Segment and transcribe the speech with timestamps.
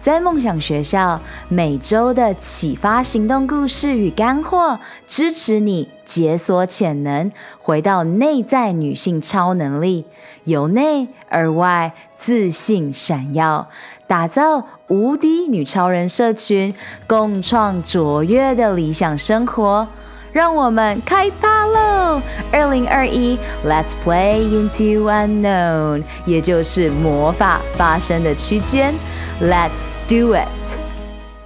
[0.00, 4.78] 在梦想学校，每周的启发行动故事与干货，
[5.08, 7.30] 支持你解锁潜能，
[7.60, 10.04] 回到内在女性超能力，
[10.44, 13.66] 由内而外自信闪耀，
[14.06, 16.72] 打造无敌女超人社群，
[17.08, 19.88] 共创卓越的理想生活。
[20.30, 22.20] 让我们开趴喽！
[22.52, 23.36] 二零二一
[23.66, 28.94] ，Let's play into unknown，也就是魔法发生的区间。
[29.40, 30.48] Let's do it！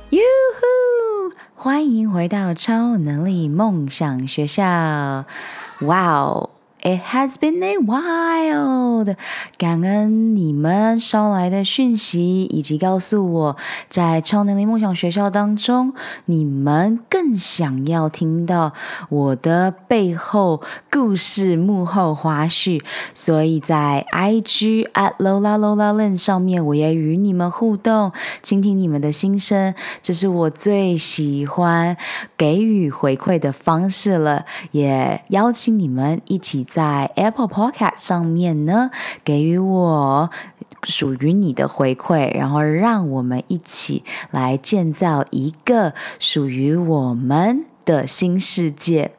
[0.08, 0.22] 哟
[0.58, 1.34] 呼！
[1.54, 5.26] 欢迎回到超能力梦想学校。
[5.82, 6.48] 哇哦
[6.82, 9.16] ！It has been a while。
[9.56, 13.56] 感恩你们捎来的讯息，以及告诉我，
[13.88, 18.72] 在超能力梦想学校当中，你们更想要听到
[19.08, 22.82] 我的背后故事、幕后花絮。
[23.14, 28.10] 所以在 IG at Lola Lola Lin 上面，我也与你们互动，
[28.42, 31.96] 倾听你们的心声，这是我最喜欢
[32.36, 34.44] 给予回馈的方式了。
[34.72, 36.66] 也邀请你们一起。
[36.72, 38.90] 在 Apple Podcast 上面呢，
[39.22, 40.30] 给予我
[40.84, 49.12] 属于你的回馈，然后让我们一起来建造一个属于我们的新世界。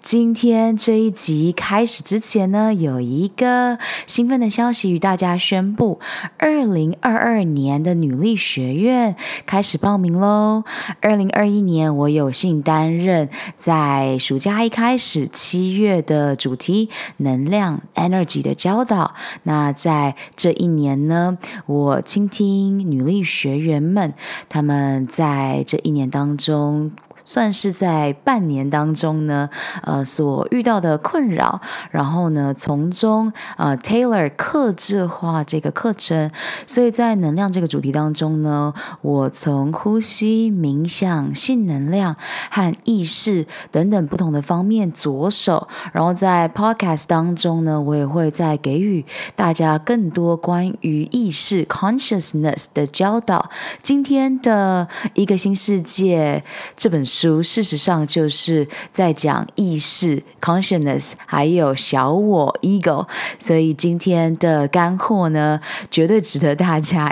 [0.00, 5.98] 今天这一集开始之前呢，有一个兴奋的消息与大家宣布：
[6.38, 10.62] 二零二二年的女力学院开始报名喽！
[11.00, 13.28] 二零二一年我有幸担任
[13.58, 19.14] 在暑假一开始七月的主题能量 energy 的教导。
[19.42, 24.14] 那在这一年呢，我倾听女力学员们
[24.48, 26.92] 他们在这一年当中。
[27.26, 29.50] 算是在半年当中呢，
[29.82, 31.60] 呃，所遇到的困扰，
[31.90, 36.30] 然后呢，从中呃，Taylor 克制化这个课程，
[36.68, 38.72] 所以在能量这个主题当中呢，
[39.02, 42.14] 我从呼吸、冥想、性能量
[42.48, 49.04] 和意识等等不同的方面着手，然后在 Podcast 当中呢，我也会再给予
[49.34, 53.50] 大家更多关于意识 Consciousness 的教导。
[53.82, 56.44] 今天的一个新世界
[56.76, 57.15] 这本书。
[57.16, 63.06] 书事实上就是在讲意识 （consciousness） 还有小我 （ego），
[63.38, 65.58] 所以今天的干货呢，
[65.90, 67.10] 绝对值得大家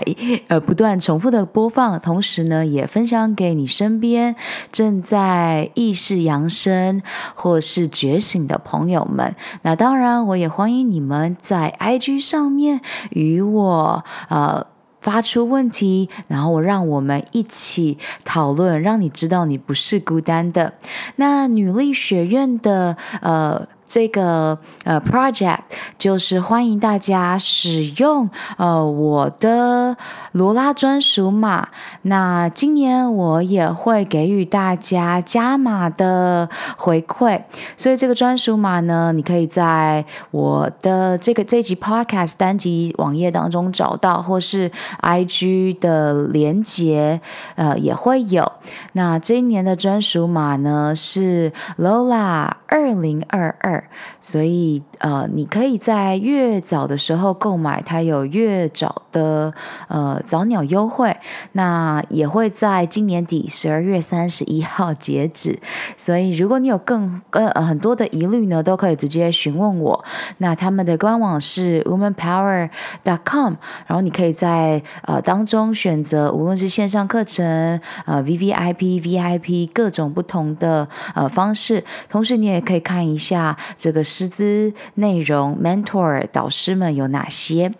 [0.48, 4.36] 呃不断重复的播放，同时呢，也分享给你身边
[4.70, 7.00] 正在意识扬升
[7.34, 9.34] 或是觉醒的朋友们。
[9.62, 14.73] 那当然，我也欢迎你们在 IG 上面与我呃。
[15.04, 20.72] 发出问题，然后让我们一起讨论，让你知道你不是孤单的。
[21.16, 23.68] 那女力学院的呃。
[23.86, 25.58] 这个呃，project
[25.98, 29.96] 就是欢迎大家使用呃我的
[30.32, 31.68] 罗拉专属码。
[32.02, 37.42] 那今年我也会给予大家加码的回馈，
[37.76, 44.70] 所以这个专属码呢，你可以在我的这个这集 podcast 单集网页当中找到，或是
[45.02, 47.20] IG 的连接
[47.56, 48.50] 呃也会有。
[48.92, 53.73] 那这一年的专属码呢是 Lola 二零二二。
[54.20, 59.52] 所以，呃，你可以在越早的时候购买，它有越早的
[59.88, 61.16] 呃早鸟优惠。
[61.52, 65.58] 那也会在今年底十二月三十一号截止。
[65.96, 70.04] 所以，如果你有更呃很多的疑虑呢，都可以直接询问我。
[70.38, 73.54] 那他们的官网是 womanpower.com，
[73.86, 81.84] 然后你可以在呃当中选择，无论是线上课程、呃 VVIP、VIP 各种不同的呃方式。
[82.08, 83.56] 同时，你也可以看一下。
[83.76, 87.72] 这个师资内容，mentor 导师们有哪些？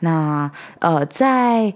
[0.00, 0.50] 那
[0.80, 1.74] 呃，在。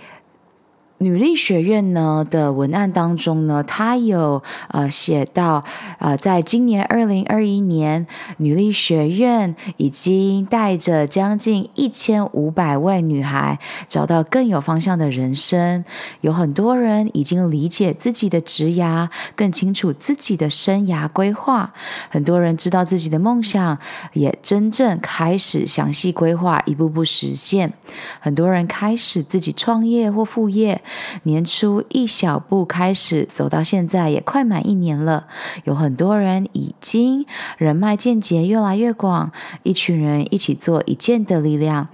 [1.03, 5.65] 女力学院呢的文案当中呢，它有呃写到，
[5.99, 8.07] 呃，在今年二零二一年，
[8.37, 13.59] 女力学院已经带着将近一千五百位女孩
[13.89, 15.85] 找到更有方向的人生。
[16.21, 21.73] 有很多人已经理解自己的职涯，更清楚自己的生涯规划。
[22.11, 23.77] 很多人知道自己的梦想，
[24.13, 27.73] 也真正开始详细规划，一步步实现。
[28.21, 30.81] 很多人开始自己创业或副业。
[31.25, 35.27] 年初一小步开始走到现在，也快满一年了。
[35.65, 37.25] 有很多人已经
[37.59, 41.89] 人脉见解越来越广，一群人一起做一件的力量。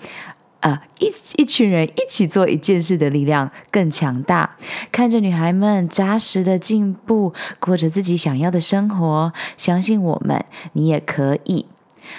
[0.60, 1.06] 啊，一
[1.40, 4.56] 一群人一起做一件事的力量更强大。
[4.90, 11.66] 看着女孩们扎实的进步，过着自己想要的生活，相信我们，你也可以。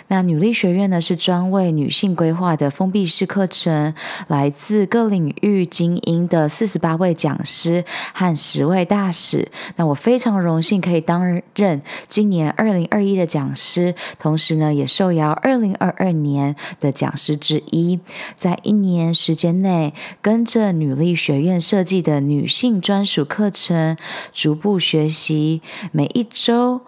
[0.07, 3.93] 那女力学院呢，是专为女性规划的封闭式课程，
[4.27, 7.83] 来自各领域精英的四十八位讲师
[8.13, 9.49] 和十位大使。
[9.75, 17.99] 那我非常荣幸可以担任今年二零二一的讲师，同时呢，也受邀二零二二年的讲师之一。
[18.35, 23.97] 在一年时间内，跟着女力学院设计的女性专属课程，
[24.33, 26.81] 逐步学习，每一周。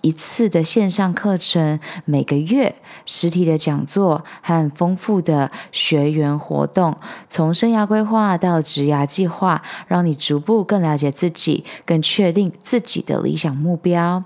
[0.00, 2.74] 一次的线上课程，每个月
[3.06, 6.96] 实体的讲座和丰富的学员活动，
[7.28, 14.22] 从生涯规划到职涯计划，让你逐步更了解自己，更确定自己的理想目标。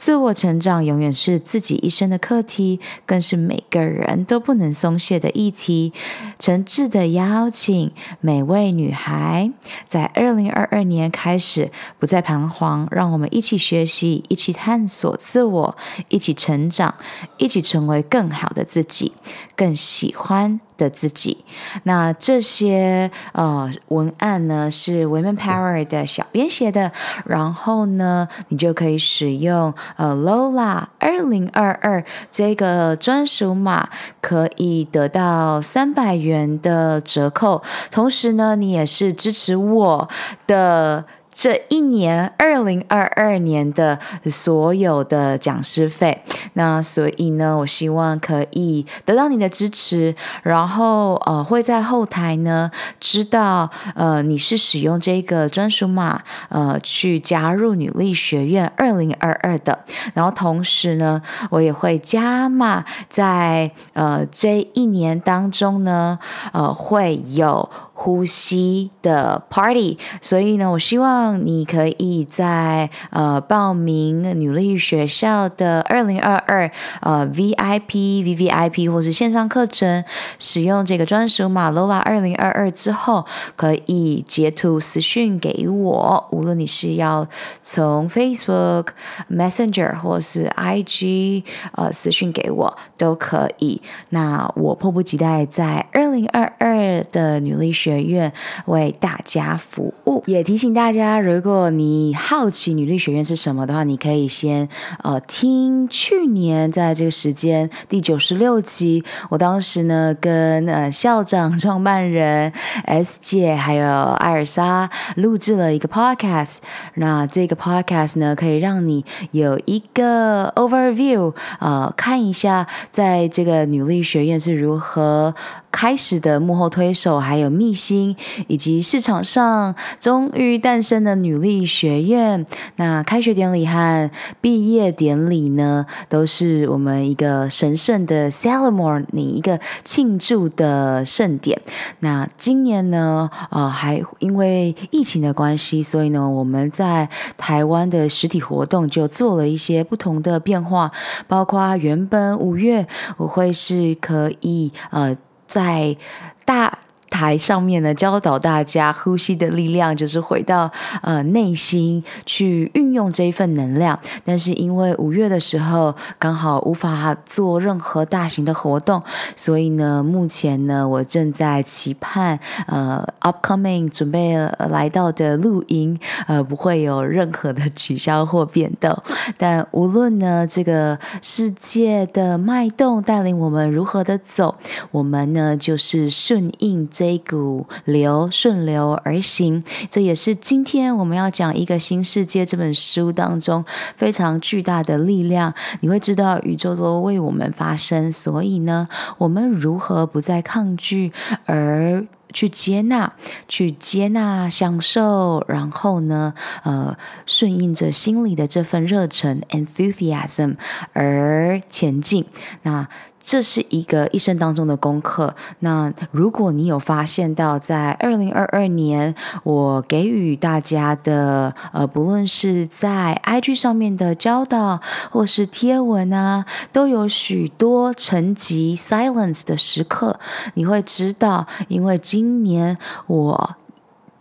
[0.00, 5.92] 自我成长永远是自己一生的课题，更是每个人都不能松懈的议题。
[6.38, 7.92] 诚挚的邀请
[8.22, 9.52] 每位女孩，
[9.88, 15.76] 在二零二二年开始不再彷徨，让我们一起学习，一起探索自我，
[16.08, 16.94] 一起成长，
[17.36, 19.12] 一起成为更好的自己，
[19.54, 21.44] 更喜欢的自己，
[21.82, 26.90] 那这些呃文案呢是 Women Power 的小编写的，
[27.26, 33.90] 然后呢，你就可以使用呃 Lola 二零二二这个专属码，
[34.22, 40.08] 可以得到三百元的折扣，同时呢，你也是支持我
[40.46, 41.04] 的。
[41.32, 43.98] 这一年，二零二二年的
[44.30, 46.22] 所有的讲师费，
[46.54, 59.78] 那所以呢，我希望可以得到你的支持，然后呃，会在后台呢知道呃你是使用这个专属码呃去加入女力学院二零二二的，
[60.14, 66.18] 然后同时呢，我也会加码在呃这一年当中呢
[66.52, 67.70] 呃会有。
[68.02, 76.70] 呼吸的 party，所以呢，我希望你可以在呃报名女力学校的二零二二
[77.02, 80.02] 呃 VIP VVIP 或是线上课程，
[80.38, 87.28] 使用这个专属码 Lola 二零二二之后，可以截图私讯给我，无论你是要
[87.62, 88.86] 从 Facebook
[89.30, 93.82] Messenger 或是 IG 呃私讯给我都可以。
[94.08, 98.32] 那我迫不及待在二零二二的女力学学院
[98.66, 104.68] 为大家服务，也提醒大家，如果你好奇女力学院是什么的话，你可以先
[105.02, 112.52] 呃听去年在这个时间第九十六集，我当时呢跟呃校长、创办人
[112.86, 116.58] S 姐还有艾尔莎录制了一个 podcast。
[116.94, 125.34] 那这个 podcast 呢，可以让你有一个 overview，呃，看一下在这个女力学院是如何。
[125.72, 128.16] 开始的幕后推手，还有密辛，
[128.48, 132.44] 以及市场上终于诞生的女力学院。
[132.76, 141.60] 那开学典礼和毕业典礼呢，都是我们一个神圣的 celemon 你一个庆祝的盛典。
[142.00, 150.90] 那今年呢，呃，还因为疫情的关系，所以呢，我们在台湾的实体活动就做了一些不同的变化，
[151.26, 152.86] 包括原本五月
[153.16, 155.16] 我会是可以呃。
[155.50, 155.96] 在
[156.44, 156.78] 大
[157.10, 160.70] 台上面呢，教导大家呼吸的力量，就是回到
[161.02, 163.98] 呃内心去运用这一份能量。
[164.24, 169.02] 但是因为五月的时候刚好无法做任何大型的活动，
[169.34, 172.38] 所以呢，目前呢，我正在期盼
[172.68, 174.34] 呃 upcoming 准备
[174.70, 175.98] 来到的录音
[176.28, 178.96] 呃不会有任何的取消或变动。
[179.36, 184.54] 但无论呢这个世界的脉动带领我们如何的走，
[184.92, 186.88] 我们呢就是顺应。
[187.00, 193.64] 这股流，顺流而行，这也是今天我们要讲《一个新世界》这本书当中
[193.96, 195.54] 非常巨大的力量。
[195.80, 201.10] 你会知道宇宙都为我们发生，所以呢，我们如何不再抗拒，
[201.46, 203.10] 而去接纳，
[203.48, 210.56] 去接纳、享受，然后呢，呃，顺应着心里的这份热忱 （enthusiasm）
[210.92, 212.26] 而前进。
[212.64, 212.86] 那。
[213.22, 215.34] 这是一个一生当中的功课。
[215.60, 230.18] 那如果你有发现到，在二零二二年，我给予大家的，呃，不论是在 IG 上面的教导，或是贴文啊，都有许多沉寂 silence 的时刻，
[230.54, 233.56] 你会知道，因为今年我。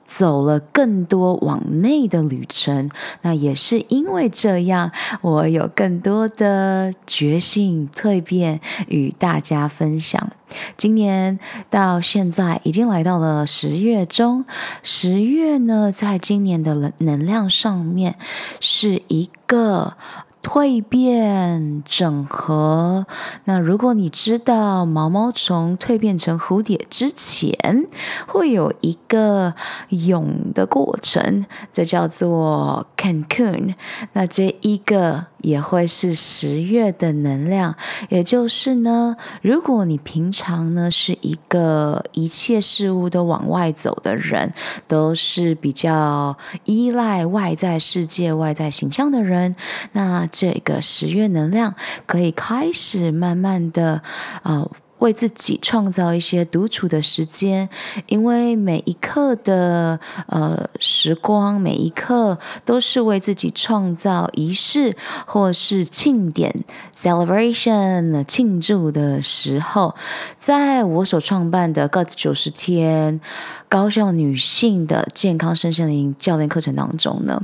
[0.10, 2.90] 走了更多往内的旅程。
[3.22, 10.32] 那也是因为这样，我有更多的觉醒蜕变与大家分享。
[10.76, 11.38] 今年
[11.70, 14.46] 到现在已经来到了十月中，
[14.82, 18.16] 十月呢，在今年的能能量上面
[18.60, 19.94] 是一个。
[20.42, 23.06] 蜕变、整合。
[23.46, 27.88] 那如果你知道毛毛虫蜕变成蝴蝶之前，
[28.28, 29.54] 会有一个
[29.90, 33.76] 蛹的过程，这叫做 cocoon。
[34.14, 35.28] 那这一个。
[35.42, 37.76] 也会是十月的能量，
[38.10, 44.54] 也就是呢，如果你平常呢是一个一切事物都往外走的人，
[44.88, 49.56] 都是比较依赖外在世界、外在形象的人，
[49.94, 54.02] 那这个十月能量可以开始慢慢的
[54.44, 54.60] 啊。
[54.60, 57.68] 呃为自己创造一些独处的时间，
[58.08, 66.64] 因为每一刻的呃时光，每一刻都是为自己创造仪式或是庆典
[66.96, 69.96] （celebration） 庆祝的时候。
[70.38, 73.20] 在我所创办的 Get 九十天。
[73.70, 77.40] 高效女性的健康身心灵教练课程当中呢，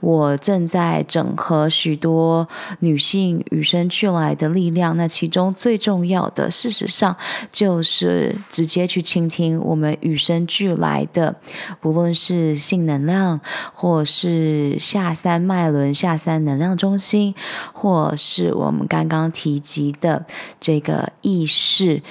[0.00, 2.46] 我正在整合许多
[2.80, 4.94] 女性与生俱来的力量。
[4.98, 7.16] 那其中最重要的，事实上
[7.50, 11.34] 就是直接去倾听我们与生俱来的，
[11.80, 13.40] 不论是性能量，
[13.72, 17.34] 或是下三脉轮、下三能量中心，
[17.72, 20.26] 或是我们刚刚提及的
[20.60, 22.02] 这个意识，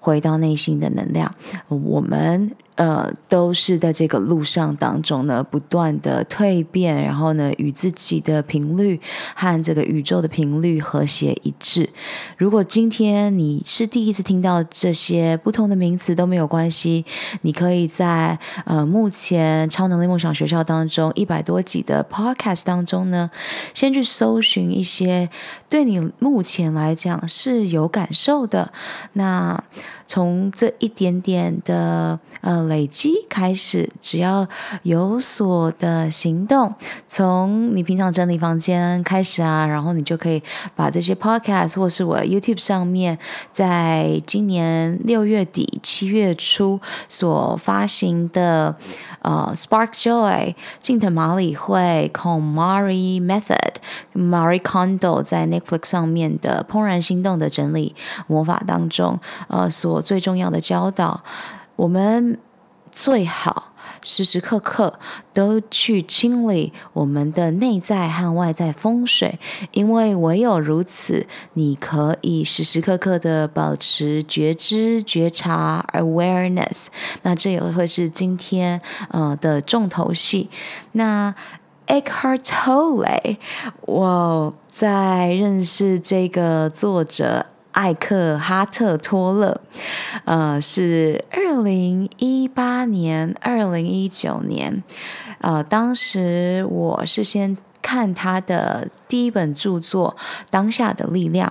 [0.00, 1.34] 回到内心的能量，
[1.68, 2.50] 我们。
[2.78, 9.00] 呃，都是在这个路上当中呢，不断的蜕变，然后呢，与自己的频率
[9.34, 11.90] 和这个宇宙的频率和谐一致。
[12.36, 17.04] 如果今天你是第一次听到这些不同的名词都没有关系，
[17.42, 23.28] 你可以在呃目前超能力梦想学校当中一百多集的 Podcast 当中呢，
[23.74, 25.28] 先去搜寻一些
[25.68, 28.72] 对你目前来讲是有感受的。
[29.12, 29.62] 那
[30.06, 34.48] 从这一点点的呃累积开始，只要
[34.82, 36.74] 有所的行动，
[37.06, 40.42] 从你平常整理房间开始啊，然后你就可以
[40.74, 43.18] 把这些 podcast 或是我 YouTube 上面，
[43.52, 48.74] 在今年六月底七月初所发行的
[49.20, 53.74] 呃 Spark Joy 近藤马里会 KonMari Method
[54.14, 57.94] Marie Kondo 在那 Netflix 上面的怦然心动的整理
[58.26, 59.98] 魔法当中，呃所。
[60.08, 61.22] 最重要的教导，
[61.76, 62.38] 我们
[62.90, 64.98] 最好时时刻刻
[65.34, 69.38] 都去清理我们的内在和外在风水，
[69.72, 76.86] 因为唯有如此，你可以时时刻刻的保持觉知、觉察 （awareness）。
[77.22, 80.48] 那这也会是今天呃的重头戏。
[80.92, 81.34] 那
[81.86, 83.36] Eckhart Tolle，
[83.82, 87.46] 我在认识这个作者。
[87.72, 89.60] 艾克哈特托勒，
[90.24, 94.84] 呃，是二零一八年、二零一九年，
[95.40, 97.56] 呃，当时我是先。
[97.88, 100.14] 看他的第一本著作
[100.50, 101.50] 《当下的力量》。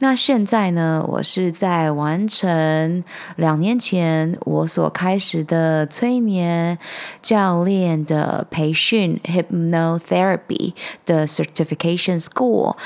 [0.00, 3.04] 那现在呢，我是在完成
[3.36, 6.76] 两年前我所开始的催眠
[7.22, 10.72] 教练的培训 （Hypnotherapy）
[11.04, 12.76] 的 Certification School。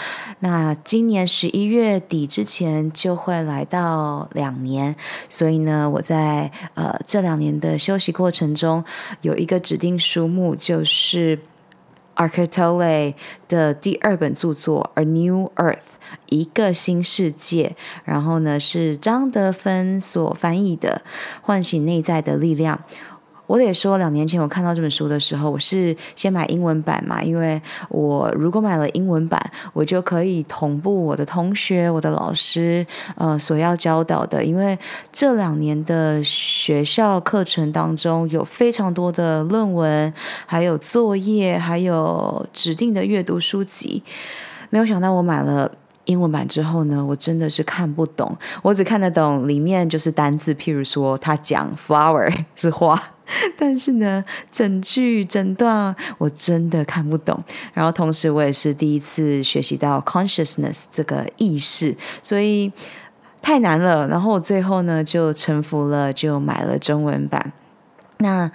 [0.40, 4.94] 那今年十一月底之前就会来到两年，
[5.30, 8.84] 所以呢，我在呃这两年的休息过程中，
[9.22, 11.38] 有一个指定书目就是。
[12.20, 13.14] Arcatole
[13.48, 15.72] 的第二本著作《A New Earth》
[16.26, 17.74] 一个新世界，
[18.04, 21.00] 然后呢是张德芬所翻译的
[21.40, 22.84] 《唤醒内在的力量》。
[23.50, 34.44] 我得说，两年前我看到这本书的时候，我是先买英文版嘛，因为我如果买了英文版，我就可以同步我的同学、我的老师呃所要教导的。
[34.44, 34.78] 因为
[35.10, 40.14] 这两年的学校课程当中有非常多的论文，
[40.46, 44.00] 还有作业，还有指定的阅读书籍。
[44.68, 45.68] 没有想到我买了
[46.04, 53.02] 英文版之后呢，我真的是看不懂，我只看得懂里面就是单字，譬如说他讲 flower 是花。
[53.56, 57.42] 但是呢，整句整段我真的看不懂。
[57.72, 62.72] 然后同时，我也是第一次学习到 consciousness 这个意识，所以
[63.40, 64.06] 太难了。
[64.08, 67.52] 然后我最后呢就臣服了，就买了中文版。
[68.18, 68.50] 那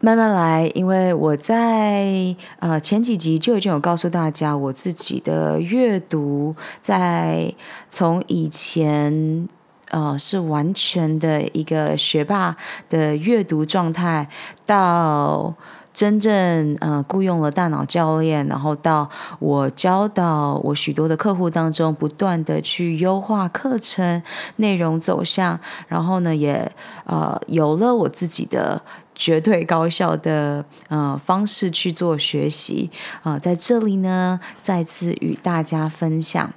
[0.00, 7.54] 慢慢来，因为我在呃前几集就已经有告诉大家，我自己的阅读在
[7.90, 9.48] 从以前。
[9.90, 12.56] 呃是完全的一个学霸
[12.88, 14.28] 的阅读状态，
[14.64, 15.54] 到
[15.92, 24.22] 真正呃雇佣了大脑教练，然后到我教导我许多的客户当中，不断的去优化课程
[24.56, 26.70] 内容走向，然后呢也
[27.04, 28.80] 呃有了我自己的。
[29.18, 32.90] 绝对高效的呃方式去做学习
[33.22, 36.52] 啊、在这里呢，再次与大家分享。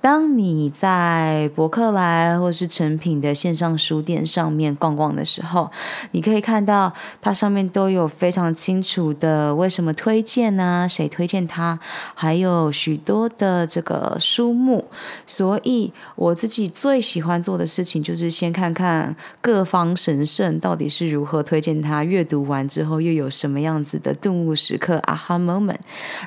[0.00, 5.70] 当你在博客来或是诚品的线上书店上面逛逛的时候，
[6.12, 10.86] 你可以看到它上面都有非常清楚的为什么推荐呢？
[10.88, 11.78] 谁推荐它？
[12.14, 14.86] 还有许多的这个书目。
[15.26, 25.76] 所以我自己最喜欢做的事情就是先看看各方神圣到底是如何推荐它，阅读完之后又有什么样子的顿悟时刻 （aha moment）。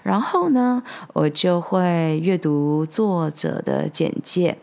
[0.04, 4.58] 然后呢，我就会阅读作者的简介，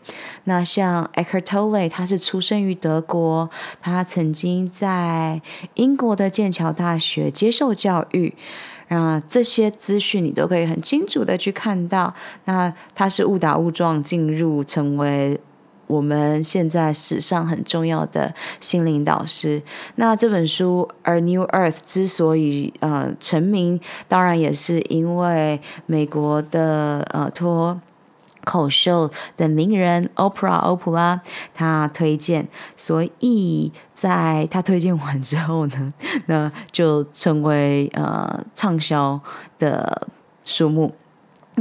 [0.45, 3.49] 那像 Eckhart Tolle，他是出生于德国，
[3.81, 5.41] 他曾经在
[5.73, 8.33] 英国的剑桥大学接受教育，
[8.87, 12.13] 啊，这些资讯你都可以很清楚的去看到。
[12.45, 15.39] 那他是误打误撞进入，成为
[15.87, 19.61] 我们现在史上很重要的心灵导师。
[19.95, 27.79] 那这本书《A New Earth》之所以呃成名，当然也是因为美国的呃托。
[28.45, 31.21] 口秀的名人 Oprah 欧普拉，
[31.53, 35.93] 他推荐，所以在他推荐完之后呢，
[36.27, 39.19] 那就成为呃畅销
[39.57, 40.07] 的
[40.45, 40.93] 书目。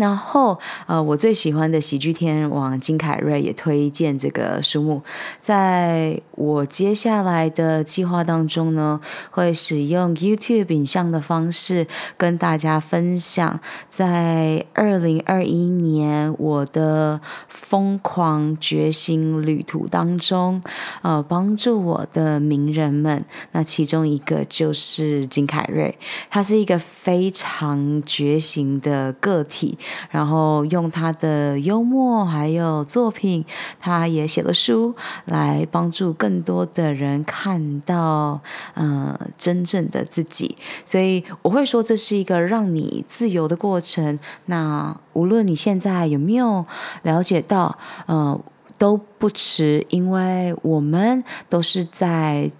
[0.01, 5.03] 然后，呃，我最喜欢的喜剧天王金凯瑞也推荐这个书目。
[5.41, 8.99] 在我接下来的计划当中呢，
[9.31, 20.63] 会使用 YouTube 影像的方式跟大家分享，在二零二一年我的疯狂觉醒旅途当中，
[21.03, 23.23] 呃，帮助我的名人们。
[23.53, 25.95] 那其中一个就是金凯瑞，
[26.31, 29.77] 他是一个非常觉醒的个体。
[30.11, 33.45] 然后用他的幽默还有作品，
[33.79, 34.95] 他也写了书
[35.27, 38.41] 来帮助更多的人看到，
[38.75, 40.57] 呃，真正的自己。
[40.85, 44.19] 所以我会说，这是一个让你自由的过程。
[44.47, 46.65] 那无论你现在有没有
[47.03, 48.41] 了解到，呃，
[48.79, 52.51] 都不迟，因为我们都是在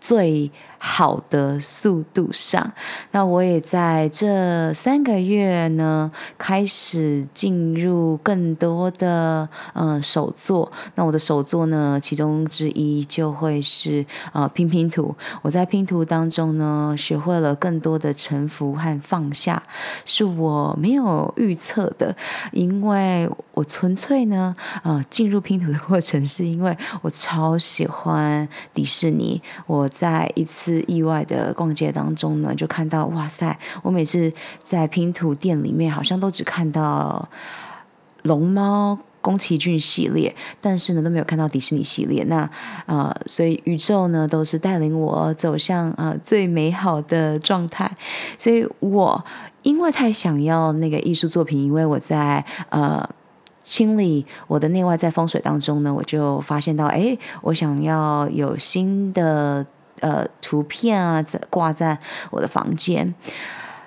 [0.00, 0.50] 最。
[0.88, 2.72] 好的速度上，
[3.10, 10.70] 那我也在这三个月呢，开始进入更多的呃手作。
[10.94, 15.12] 那我的手作呢，其中之一就会是呃拼拼图。
[15.42, 19.60] 我在拼图当中呢，学会了更多的沉浮和放下，
[20.04, 22.16] 是我没有预测的，
[22.52, 29.42] 因为我纯粹呢，呃进入拼图的过程是因为我超喜欢迪士尼。
[29.66, 30.75] 我在一次。
[30.82, 33.58] 意外的逛街当中呢，就看到哇塞！
[33.82, 34.32] 我每次
[34.64, 37.28] 在拼图店里面，好像都只看到
[38.22, 42.24] 龙猫、宫崎骏系列，但是呢都没有看到迪士尼系列。
[42.24, 42.48] 那
[42.86, 47.90] 呃，所以宇宙呢都是带领我走向呃最美好的状态。
[48.38, 49.24] 所以我
[49.62, 53.08] 因为太想要那个艺术作品，因为我在呃
[53.62, 59.66] 清理我的内外在风水当中呢，我就发现到，哎，我想要有新的。
[60.00, 61.98] 呃，图片啊，在挂在
[62.30, 63.14] 我的房间，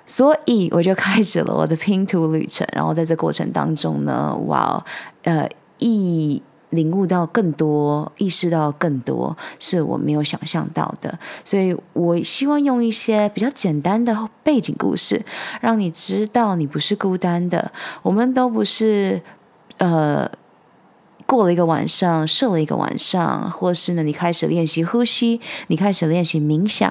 [0.06, 2.66] 所以我就开始了我的 拼图旅程。
[2.72, 4.84] 然后在这过程当中呢，哇，
[5.22, 11.18] 呃，意领悟到更多，意识到更多是我没有想象到的。
[11.44, 15.24] 所以我希望用一些比较简单的背景故事，
[15.60, 17.70] 让你知道你不是孤单的，
[18.02, 19.20] 我们都不是
[19.78, 20.30] 呃。
[21.30, 26.90] 过了一个晚上，睡了一个晚上，或是呢，你开始练习呼吸，你开始练习冥想，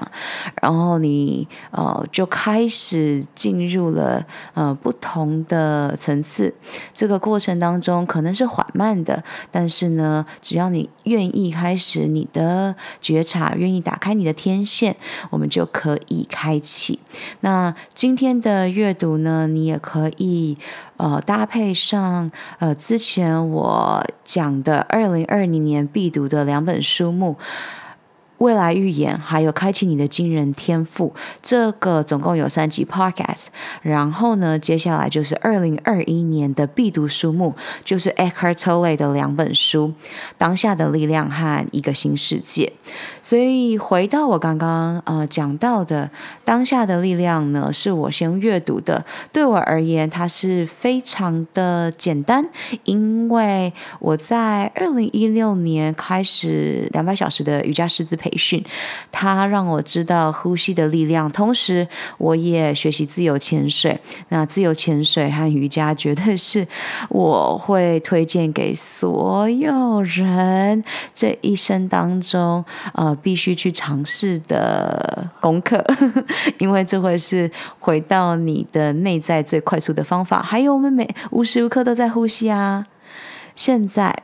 [0.62, 4.24] 然后你呃就开始进入了
[4.54, 6.54] 呃不同的层次。
[6.94, 14.96] 这个过程当中可能是缓慢的，但是呢，只要你愿意开始你的觉察，愿意打开你的天线，
[15.28, 16.98] 我们就可以开启。
[17.40, 20.56] 那今天的阅读呢，你也可以。
[21.00, 27.38] 呃，搭配上呃，之前我讲的二零二零年必读的两本书目，
[28.40, 33.48] 未来预言，还有开启你的惊人天赋，这个总共有三集 podcast。
[33.82, 39.88] 然后呢，接下来就是二零二一年的必读书目，就是 Eckhart Tolle 的两本书
[40.38, 42.72] 《当下的力量》和《一个新世界》。
[43.22, 46.06] 所以回到我刚刚呃讲到的
[46.42, 49.04] 《当下的力量》呢，是我先阅读的。
[49.32, 52.48] 对我而言，它是非常的简单，
[52.84, 58.64] 因为我在二零一六年开始两百小时的瑜伽师资培培训，
[59.10, 61.86] 它让我知道呼吸的力量，同时
[62.18, 63.98] 我也学习自由潜水。
[64.28, 66.66] 那自由潜水和瑜伽绝对是
[67.08, 70.82] 我会推荐给所有人
[71.14, 72.64] 这一生当中
[72.94, 75.84] 呃必须去尝试的功课，
[76.58, 80.40] 因为这会是回到你的内在最快速的方法。
[80.40, 82.86] 还有我们每无时无刻都在呼吸啊！
[83.54, 84.22] 现在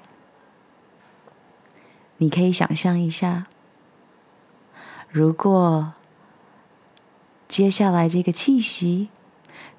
[2.19, 3.47] 你可以想象一下。
[5.16, 5.94] 如果
[7.48, 9.09] 接下来这个气息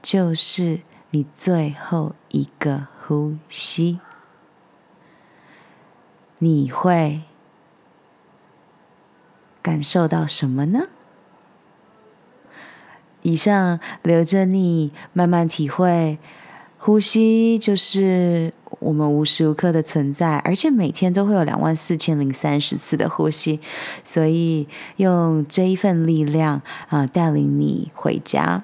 [0.02, 4.00] 就是你最后一个呼吸，
[6.40, 7.22] 你会
[9.62, 10.88] 感受到什么呢？
[13.22, 16.18] 以上留着你慢慢体会，
[16.88, 18.54] 呼吸就是。
[18.80, 23.60] 我们无时无刻的存在，而且每天都会有两万四千零三十次的呼吸，
[24.04, 28.62] 所以用这一份力量啊、带领你回家。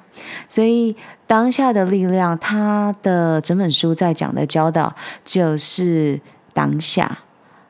[0.48, 4.94] 所以当下的力量，它的整本书在讲的教导
[5.26, 6.20] 就是
[6.54, 7.20] 当下。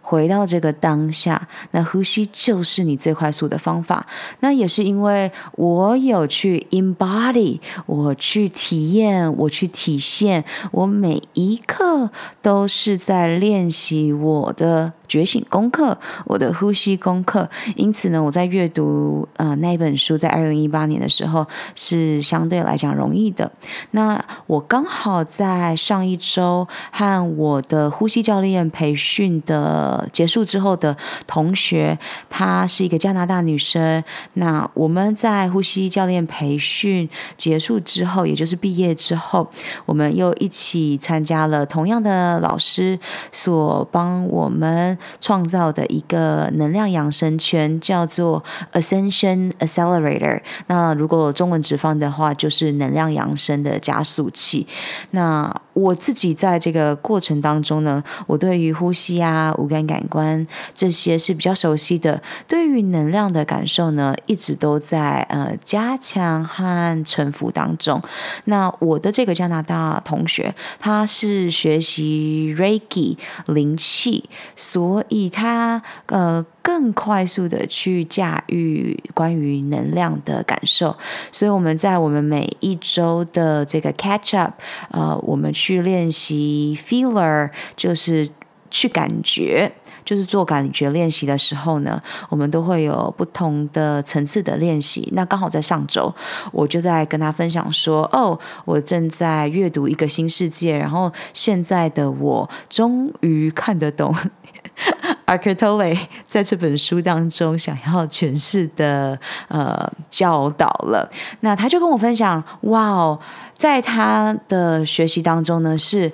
[0.04, 4.06] 回到这个当下，那呼吸就是你最快速的方法。
[4.42, 12.12] 那也是因为我有去 embody，我去体验，我去体现，我每一刻
[12.42, 14.94] 都是在练习我的。
[15.14, 15.96] 觉醒功课，
[16.26, 17.48] 我的呼吸功课。
[17.76, 21.46] 因此呢，我在阅读呃那一本书，在二零一八年的时候
[21.76, 23.52] 是相对来讲容易的。
[23.92, 30.98] 那我刚好在上一周和我的呼吸教练培训的结束之后的
[31.28, 34.04] 同学，她是一个加拿大女生。
[34.34, 39.48] 那我们在呼吸教练培训结束之后，也就是毕业之后，
[39.86, 43.00] 我们又一起参加了同样的老师
[43.32, 44.98] 所帮我们。
[45.20, 50.42] 创造的一个能量养生圈叫做 Ascension Accelerator。
[50.68, 54.68] 那如果中文直翻的话，就是能量养生的加速器。
[55.12, 62.22] 那我自己在这个过程当中呢，我对于呼吸啊、五感感官这些是比较熟悉的。
[62.48, 68.02] 对于能量的感受呢，一直都在呃加强和沉浮当中。
[68.46, 76.46] 那我的这个加拿大同学，他是学习 Reiki 灵气，所以他呃。
[76.64, 80.96] 更快速的去驾驭关于能量的感受，
[81.30, 84.54] 所以我们在我们每一周的这个 catch up，
[84.90, 88.30] 呃，我们去练习 feeler，就是
[88.72, 89.70] 去感觉，
[90.06, 95.10] 就是做感觉练习的时候呢，我们都会有不同的层次的练习。
[95.12, 96.16] 那刚好在上周，
[96.54, 104.16] 我就在跟他分享说，哦，我正在阅读一个新世界，然后现在的我终于看得懂。
[105.26, 105.98] Eckhart Tolle
[106.28, 113.20] 在这本书当中想要诠释的呃教导了，那他就跟我分享，哇哦，
[113.58, 116.12] 在他的学习当中呢，是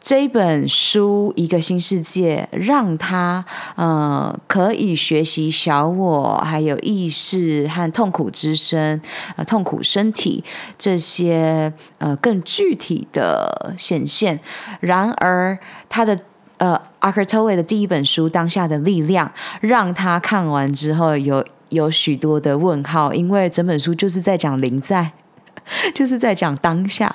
[0.00, 9.00] 这本书《一个新世界》让他呃可以学习小我，还有意识和痛苦之身，
[9.36, 10.44] 呃痛苦身体
[10.78, 14.40] 这些呃更具体的显现。
[14.80, 16.18] 然而他的。
[16.58, 19.26] 呃，Eckhart Tolle 的第一本书《当下的力量》，
[19.60, 25.10] 让他看完之后有有许多的问号，因为整本书就是在讲临在，
[25.94, 27.14] 就是在讲当下，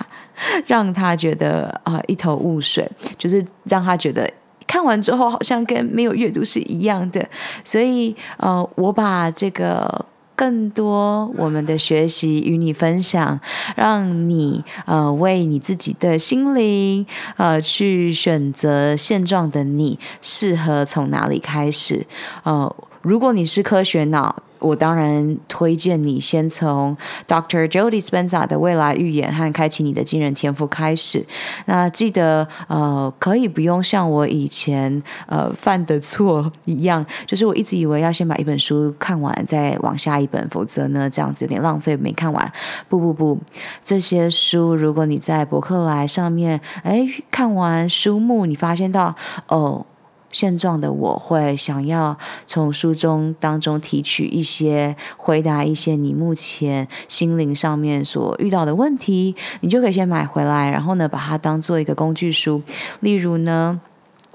[0.66, 4.30] 让他觉得啊、一头雾水，就是让他觉得
[4.66, 7.28] 看完之后好像跟没有阅读是一样的，
[7.64, 10.06] 所以呃，我把这个。
[10.44, 13.40] 更多我们的学习与你分享，
[13.78, 17.06] 让你呃为你自己的心灵
[17.38, 22.06] 呃去选择现状的你适合从哪里开始。
[22.44, 24.42] 呃，如果你是科学脑。
[24.64, 26.96] 我当然推荐你先从
[27.28, 27.68] Dr.
[27.68, 31.26] Joe Dispenza 的未来预言和开启你的惊人天赋开始。
[31.66, 42.54] 那记得呃，可以不用像我以前呃犯的错一样，就是我一直以为要先把一本书看完再往下一本，否则呢这样子有点浪费没看完。
[42.88, 43.38] 不不不，
[43.84, 49.14] 这些书如果你在博客来上面哎看完书目，你发现到
[49.50, 49.86] 哦。
[50.34, 62.62] 现状的我会想要从书中当中提取一些回答一些你目前心灵上面所遇到的问题，你就可以先买回来，然后呢，把它当做一个工具书。
[63.00, 63.80] 例如呢，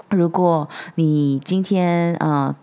[0.09, 2.55] 如果你今天啊。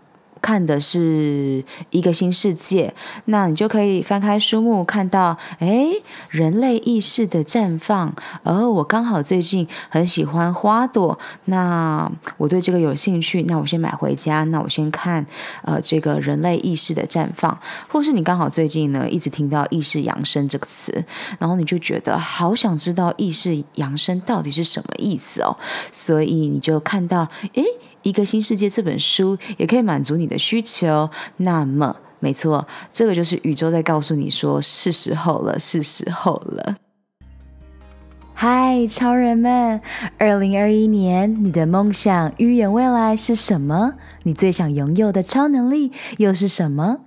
[0.47, 2.93] 看的是一个新世界，
[3.25, 5.89] 那你就可以翻开书目，看到哎，
[6.29, 8.15] 人类意识的绽放。
[8.43, 15.25] 而我刚好最近很喜欢花朵，那我对这个有兴趣，那我先买回家，那我先看
[15.63, 17.59] 呃这个人类意识的绽放。
[17.89, 21.03] 或是你刚好最近呢一直听到意识扬升这个词，
[21.39, 25.57] 然后你就觉得好想知道意识扬升到底是什么意思哦，
[25.91, 27.61] 所以你就看到哎。
[28.07, 36.77] 一个新世界这本书也可以满足你的需求，那么没错，这个就是宇宙在告诉你说，是时候了，是时候了。
[38.39, 39.81] 嗨，超人们！
[40.19, 43.95] 二零二一年，你的梦想预言未来是什么？
[44.21, 46.97] 你最想拥有的超能力又是什么？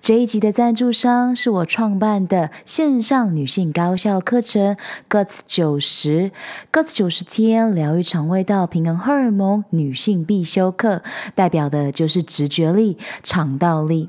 [0.00, 4.74] 这一集的赞助商是我创办的线上女性高效课程
[5.10, 6.30] Guts 九十
[6.72, 11.02] Guts 九十天疗愈肠胃道平衡荷尔蒙女性必修课，
[11.34, 14.08] 代表的就是直觉力、肠道力。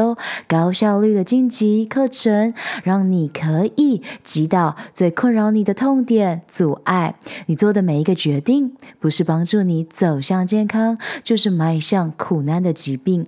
[0.47, 7.15] 高效率的晋级课程，让你可以击倒最困扰你的痛点、阻碍。
[7.45, 13.25] 你做的每一个决定，不是帮助你走向健康，就是迈向苦难的疾病。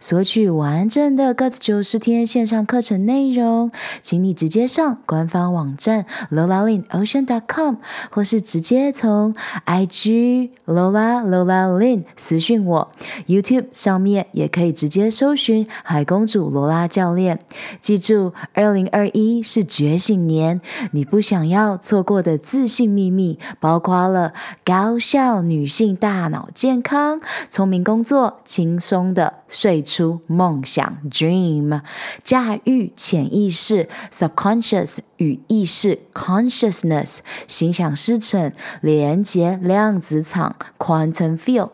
[0.00, 3.70] 索取完整的 Guts 九十天线上课程内容，
[4.02, 7.76] 请你直接上官方网站 lola lin ocean dot com，
[8.10, 9.34] 或是直接从
[9.66, 12.90] IG Lola Lola Lin 私讯我。
[13.26, 17.40] YouTube 上面也可以直接搜寻海公主罗拉教练，
[17.80, 20.60] 记住，二零二一是觉醒年，
[20.92, 24.32] 你不想要错过的自信秘密，包括了
[24.64, 31.80] 高效女性大脑健康、聪明工作、轻松的睡出梦想 （dream）、
[32.22, 41.70] 驾驭潜意识 （subconscious） 与意识 （consciousness）、心想事成、连接量子场 （quantum field）。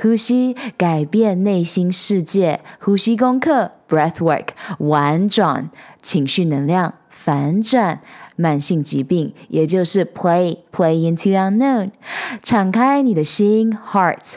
[0.00, 4.48] 呼吸改变内心世界，呼吸功课 （Breathwork）
[4.78, 5.70] 玩转
[6.00, 8.00] 情绪能量反转
[8.36, 11.90] 慢性疾病，也就是 Play Play into unknown，
[12.42, 14.36] 敞开你的心 （Heart）。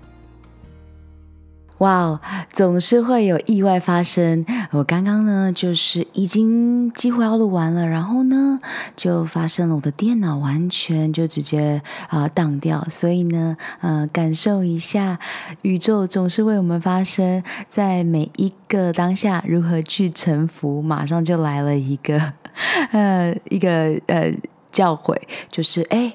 [1.81, 2.19] 哇哦，
[2.53, 4.45] 总是会有意外发生。
[4.69, 8.59] 我刚刚呢，就是已经几乎要录完了，然后呢，
[8.95, 12.85] 就发生了我的电脑完全就直接啊当掉。
[12.87, 15.17] 所以呢，呃，感受一下
[15.63, 22.33] 宇宙总是为我们发生在每一个当下如何去臣服，马上就来了一个
[22.93, 24.31] 呃一个呃。
[24.71, 25.17] 教诲，
[25.49, 26.13] 就是哎，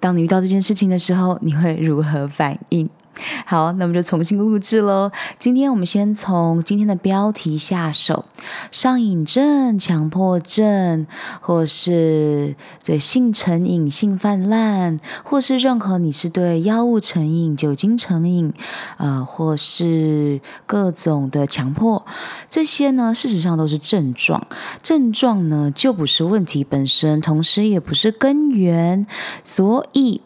[0.00, 2.86] 当你遇到这件事情的时候，你会如何反应？
[3.46, 5.10] 好，那么就重新录制喽。
[5.38, 8.24] 今天我们先从今天的标题下手：
[8.70, 11.06] 上瘾症、强迫症，
[11.40, 18.52] 或是这性成瘾、性泛滥，或是任何你是对药物成瘾、酒精成瘾，
[18.98, 22.04] 呃，或是各种的强迫，
[22.48, 24.46] 这些呢，事实上都是症状。
[24.82, 29.06] 症状呢，就不是问题本身，同时也不是根源，
[29.44, 30.20] 所以。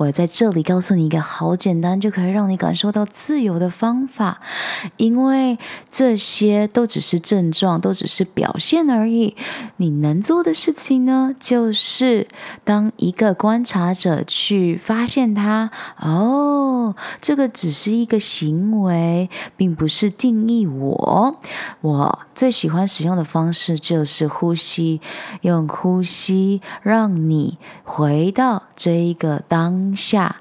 [0.00, 4.40] 我在这里告诉你一个好简单就可以让你感受到自由的方法，
[4.96, 5.58] 因为
[5.92, 9.36] 这些都只是症状，都只是表现而已。
[9.76, 12.26] 你能做的事情呢，就是
[12.64, 15.70] 当一个观察者去发现它。
[16.00, 21.36] 哦，这个只是一个行为，并不是定义我。
[21.82, 25.02] 我最喜欢使用的方式就是呼吸，
[25.42, 30.36] 用呼吸让你回到这一个当下，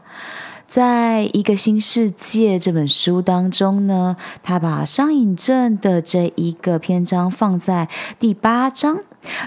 [0.68, 7.88] 在一个新世界这本书当中呢，他把上瘾症的这一个篇章放在
[8.20, 9.00] 第八章，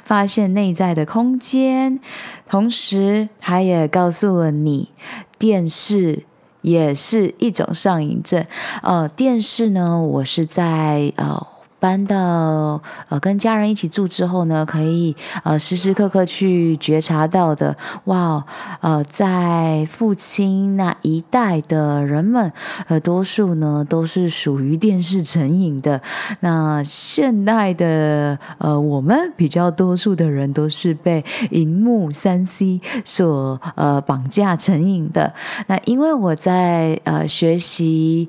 [0.04, 2.00] 发现内在的空间。
[2.48, 4.90] 同时，他也告诉了你，
[5.38, 6.24] 电视
[6.62, 8.44] 也是一种上瘾症。
[8.82, 11.51] 呃，电视呢，我是在呃。
[11.82, 18.44] 搬到呃跟家人一起住之后呢，可以呃时时刻刻去觉察到的，哇，
[18.80, 22.52] 呃在父亲那一代的人们，
[22.86, 26.00] 呃多数呢都是属于电视成瘾的。
[26.38, 35.34] 那现代的呃我们比较多数的人都是被荧幕三 C 所呃绑架成瘾的。
[35.66, 38.28] 那因为我在呃学习。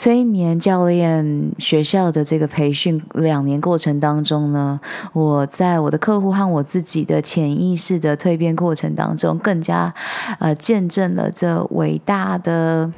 [0.00, 4.80] 催眠教练学校的这个培训两年过程当中呢，
[5.12, 9.92] 我在我的客户和我自己的潜意识的蜕变过程当中，更加
[10.38, 12.90] 呃见证了这伟大的。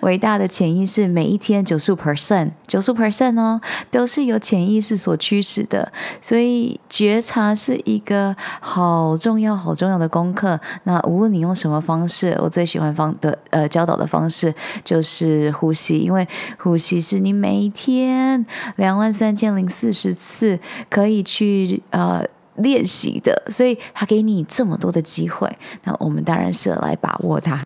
[0.00, 3.60] 伟大的潜意识，每一天九十五 percent，九十五 percent 哦，
[3.90, 5.90] 都是由潜意识所驱使的。
[6.20, 10.58] 所以觉察是一个好重要、好重要的功课。
[10.84, 16.26] 那无论你用什么方式，我最喜欢方的呃教导的方式就是呼吸，因为
[16.58, 18.44] 呼吸是你每一天
[18.76, 20.58] 两万三千零四十次
[20.88, 22.24] 可以去呃
[22.56, 23.42] 练习的。
[23.50, 25.50] 所以他给你这么多的机会，
[25.84, 27.64] 那我们当然是来把握它。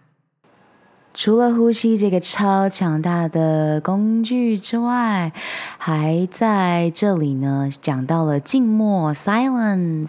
[1.18, 5.32] 除了呼吸这个超强大的工具之外，
[5.76, 9.12] 还在这里呢，讲到了静默。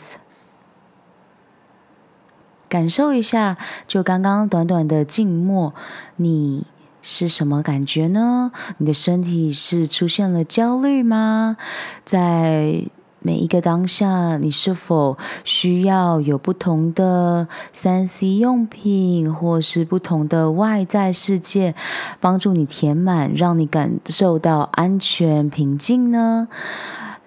[2.70, 5.74] 感受一下，就刚刚短短的静默，
[6.18, 6.68] 你
[7.02, 8.52] 是什么感觉呢？
[8.78, 11.58] 你的身体是出现了焦虑吗？
[12.06, 12.84] 在。
[13.22, 21.76] 每一个当下，你是否需要有不同的三 C 用品，或是不同的外在世界，
[22.22, 26.48] 帮助你填满，让你感受到安全平静呢？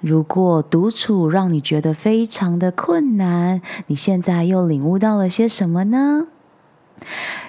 [0.01, 6.27] 如果独处让你觉得非常的困难，你现在又领悟到了些什么呢？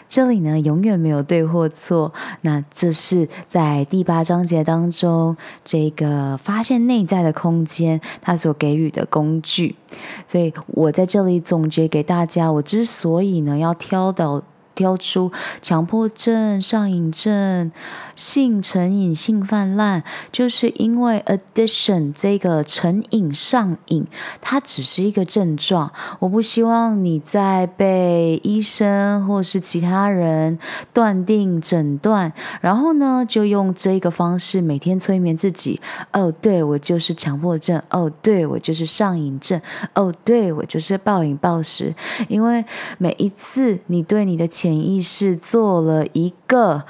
[0.07, 2.13] 这里呢，永远没有对或错。
[2.41, 9.75] 那这是在第八章节当中，这个发现内在的空间，它所给予的工具。
[10.27, 14.43] 所以我在这里总结给大家，我之所以呢要挑到。
[14.75, 17.71] 挑出强迫症、上瘾症、
[18.15, 24.05] 性成瘾、性泛滥，就是因为 addiction 这个成瘾、上瘾，
[24.41, 25.91] 它只是一个症状。
[26.19, 30.59] 我不希望你在被医生或是其他人
[30.93, 35.81] 断定诊断，然后呢，就用这个方式每天催眠自己。
[36.11, 37.81] 哦，对，我就是强迫症。
[37.89, 39.59] 哦，对，我就是上瘾症。
[39.95, 41.93] 哦，对，我就是暴饮暴食。
[42.27, 42.63] 因为
[42.97, 46.83] 每一次你对你的潜意识做了一个。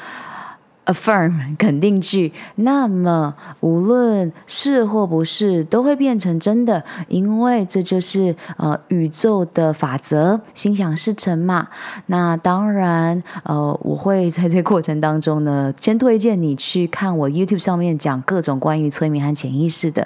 [0.85, 11.69] Affirm 肯定句，那么无论是或不是，都会变成真的，因为这就是呃宇宙的法则，心想事成嘛。
[12.07, 20.05] 那当然，呃，我会在这个过程当中呢，先推荐你去看我 YouTube 上面讲各种关于催眠和潜意识的，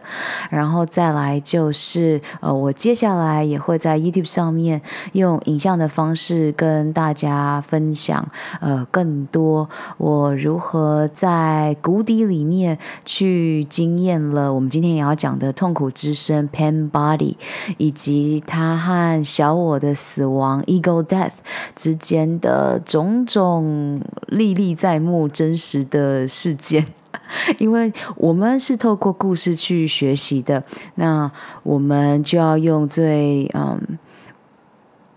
[0.51, 4.79] 然后再来就是呃，我接下来也会在 YouTube 上面
[5.13, 8.23] 用影像的方式跟大家分享
[8.61, 10.66] 呃更多我如何。
[10.69, 17.37] 和在谷底里面去经验了，我们今天也要讲的痛苦之声 （Pain Body），
[17.77, 21.31] 以及他和小我的死亡 （Ego Death）
[21.73, 26.85] 之间的种种历历在目、真实的事件。
[27.59, 30.61] 因为我们是透过故事去学习的，
[30.95, 31.31] 那
[31.63, 33.97] 我们就要用最嗯。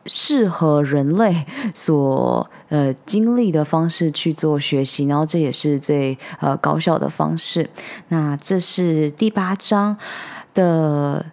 [0.07, 1.44] 适合人类
[1.74, 7.68] 所呃经历的方式去做学习，然后这也是最呃高效的方式。
[8.09, 9.96] 那这是第八章
[10.55, 11.26] 的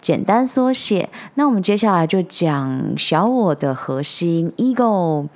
[0.00, 1.08] 简单缩写。
[1.34, 5.28] 那我们接下来就讲小我的核心 ego。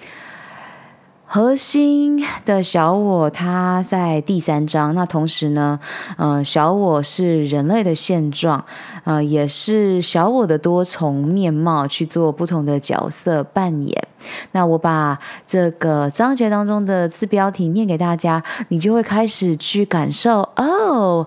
[1.31, 4.95] 核心的小我，它在第三章。
[4.95, 5.79] 那同时呢，
[6.17, 8.65] 嗯、呃，小我是人类的现状，
[9.05, 14.09] 呃，也是小我的多重面貌，去做不同的角色扮演。
[14.53, 21.27] 那我把这个章节当中的字标题念给大家，你就会开始去感受哦，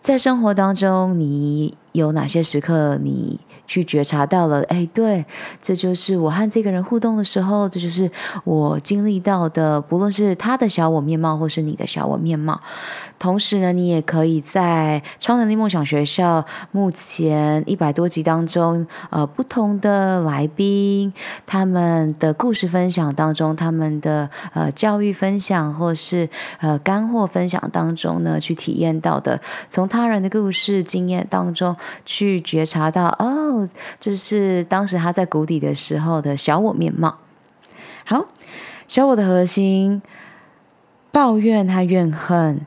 [0.00, 3.38] 在生活当中，你有哪些时刻你
[3.68, 5.24] 去觉察到了，哎，对，
[5.60, 8.10] 这就是我和这个人互动的时候，这就是
[8.44, 12.58] 我经历到的，不论是他的小我面貌，或是你的小我面貌。
[13.18, 21.12] 同时呢，你也可以在超能力梦想学校目前一百多集当中，呃，不同的来宾
[21.44, 26.26] 他们的故事分享当中，他们的呃教育分享，或是
[26.60, 29.38] 呃干货分享当中呢，去体验到的，
[29.68, 33.57] 从他人的故事经验当中去觉察到，哦。
[33.98, 37.18] 这是当时他在谷底的时候的小我面貌。
[38.04, 38.26] 好，
[38.86, 40.02] 小我的核心：
[41.10, 42.66] 抱怨他怨恨、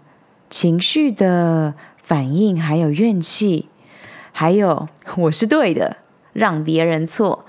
[0.49, 3.69] 情绪的反应，还有怨气，
[4.31, 4.87] 还有
[5.17, 5.97] 我是对的，
[6.33, 7.45] 让别人错。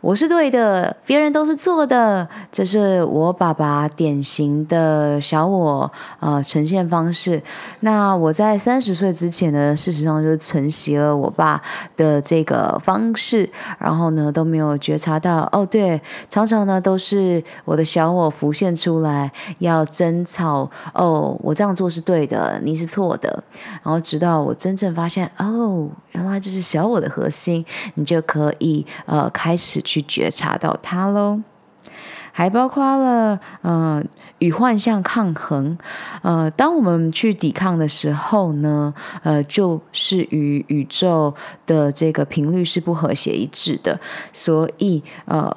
[0.00, 2.26] 我是对的，别人都是错的。
[2.52, 5.90] 这是我爸爸典型的小我
[6.20, 7.42] 呃呈现方式。
[7.80, 11.60] 那我在三十岁之前呢，事实上就承袭了我爸
[11.96, 23.42] 的这个方式，然后呢都没有觉察到哦，对，常常呢都是我的小我浮现出来要争吵哦，我这样做是对的，你是错的。
[23.82, 29.82] 然后直到我真正发现哦，原来这是小我的核心，你就可以呃开始。
[29.88, 31.40] 去觉察到它喽，
[32.30, 34.04] 还包括了，嗯、呃，
[34.38, 35.78] 与幻象抗衡，
[36.20, 41.34] 呃，当我们去抵抗的时候呢，呃，就是与宇宙
[41.64, 43.98] 的这个频率是不和谐一致的，
[44.34, 45.50] 所以，呃，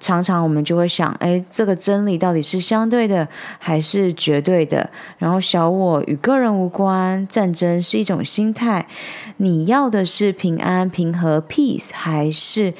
[0.00, 4.88] 常常我们就会想，哎，这个真理到底是相对的还是绝对的？
[5.18, 8.86] 然后，小我与个人无关，战争是一种心态，
[9.36, 12.72] 你要的是平安、平和、peace，还是？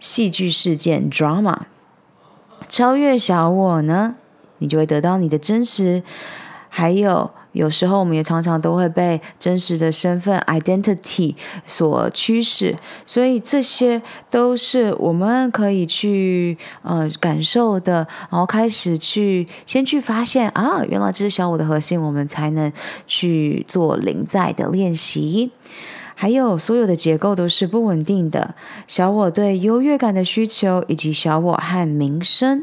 [0.00, 1.58] 戏剧事件 drama，
[2.68, 4.16] 超越小我呢，
[4.58, 6.02] 你就会得到你的真实。
[6.72, 11.34] 还有，有时候我们也常常都会被真实的身份 identity
[11.66, 22.72] 所驱使，所以这些都是我们可以去呃感受的，然后开始去先去发现啊，原来这是小我的核心，我们才能
[23.08, 25.50] 去做临在的练习。
[26.20, 28.54] 还有，所有的结构都是不稳定的。
[28.86, 32.62] 小我对优越感的需求，以及小我和名声，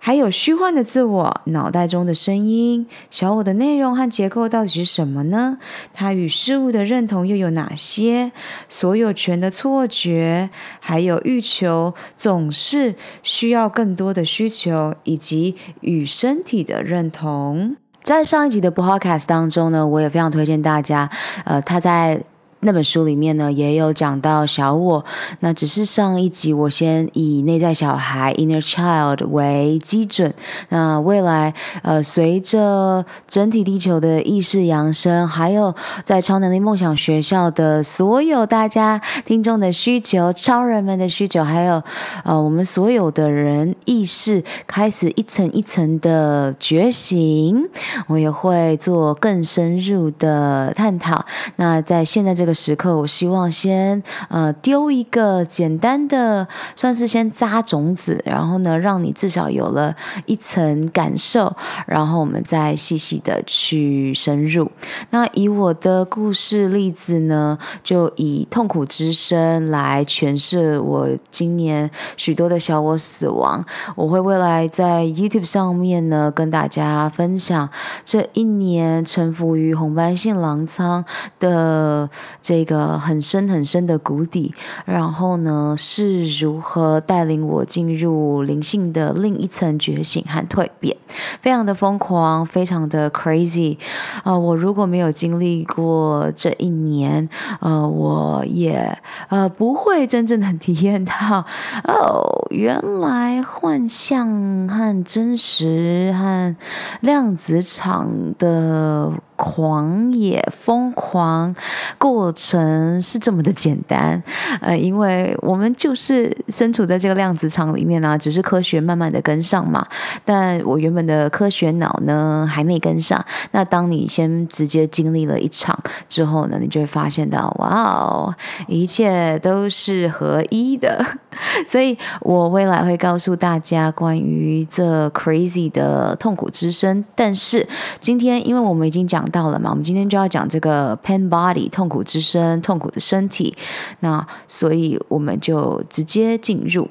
[0.00, 2.88] 还有虚幻的自我，脑袋中的声音。
[3.12, 5.58] 小我的内容和结构到底是什么呢？
[5.94, 8.32] 它与事物的认同又有哪些？
[8.68, 10.50] 所有权的错觉，
[10.80, 17.76] 还有欲求，总是需要更多的需求，以及与身体的认同。
[18.08, 21.10] 在上一集的 Podcast 当中呢，我也非常推荐大家，
[21.44, 22.18] 呃，他在。
[22.60, 25.04] 那本书里面呢，也有讲到小我。
[25.38, 30.34] 那只是上一集我先以内在小孩 （inner child） 为基准。
[30.70, 41.80] 那未来，呃，随着整体地球的意识扬升，还有在超能力梦想学校的所有大家听众的需求、超人们的需求，还有
[42.24, 47.64] 呃，我们所有的人意识开始一层一层的觉醒，
[48.08, 51.24] 我也会做更深入的探讨。
[51.54, 52.47] 那在现在这。
[52.48, 59.94] 这时刻，我希望先呃丢一个简单的，算是先扎种子，然后呢，让你至少有了
[60.24, 61.54] 一层感受，
[61.86, 64.72] 然后我们再细细的去深入。
[65.10, 73.62] 那以我的故事例子呢，就以痛苦之声来诠释我今年许多的小我死亡。
[73.94, 77.68] 我会未来在 YouTube 上面呢，跟大家分享
[78.06, 81.04] 这一年臣服于红斑性狼疮
[81.38, 82.08] 的。
[82.40, 90.96] 这个很深很深的谷底，然后呢，是如何带领我进入灵性的另一层觉醒和蜕变？
[91.40, 93.76] 非常的疯狂，非常的 crazy
[94.22, 97.28] 啊、我如果没有经历过这一年，
[97.60, 101.44] 呃，我也呃不会真正的体验到
[101.84, 106.54] 哦，原来幻象和真实和
[107.00, 108.08] 量子场
[108.38, 111.54] 的狂野疯狂
[111.96, 114.20] 过程是这么的简单，
[114.60, 119.86] 呃，因为我们就是身处在这个量子场里面啊，只是科学慢慢的跟上嘛。
[120.24, 123.24] 但我原本的科学脑呢还没跟上。
[123.52, 125.78] 那当你先直接经历了一场
[126.08, 128.34] 之后呢，你就会发现到，哇哦，
[128.66, 131.04] 一切都是合一的。
[131.68, 137.04] 所以我未来会告诉大家关于这 crazy 的痛苦之声。
[137.14, 137.64] 但是
[138.00, 143.56] 今天，因为我们已经讲到了嘛，我们今天就要讲这个 pain body 痛苦之声，痛苦的身体。
[144.00, 146.88] 那所以我们就直接进入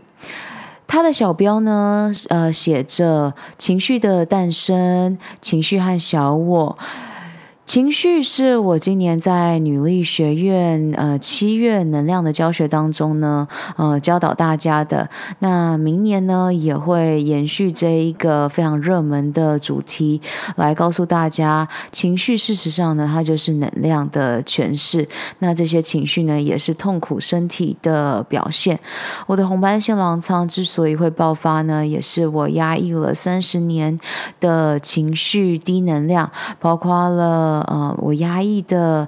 [0.87, 6.77] 它的小标呢，呃，写着情绪的诞生，情绪和小我。
[7.67, 13.45] 情绪是我今年在女力学院呃七月能量的教学当中呢，
[13.75, 15.09] 呃教导大家的。
[15.39, 20.21] 那明年呢也会延续这一个非常热门的主题，
[20.55, 25.05] 来告诉大家，情绪事实上呢它就是能量的诠释。
[25.39, 28.79] 那这些情绪呢也是痛苦身体的表现。
[29.27, 33.99] 我的红斑性狼疮之所以会爆发呢，也是我压抑了三十年
[34.39, 37.56] 的情绪低能量，包括了。
[37.61, 39.07] 呃，我压抑的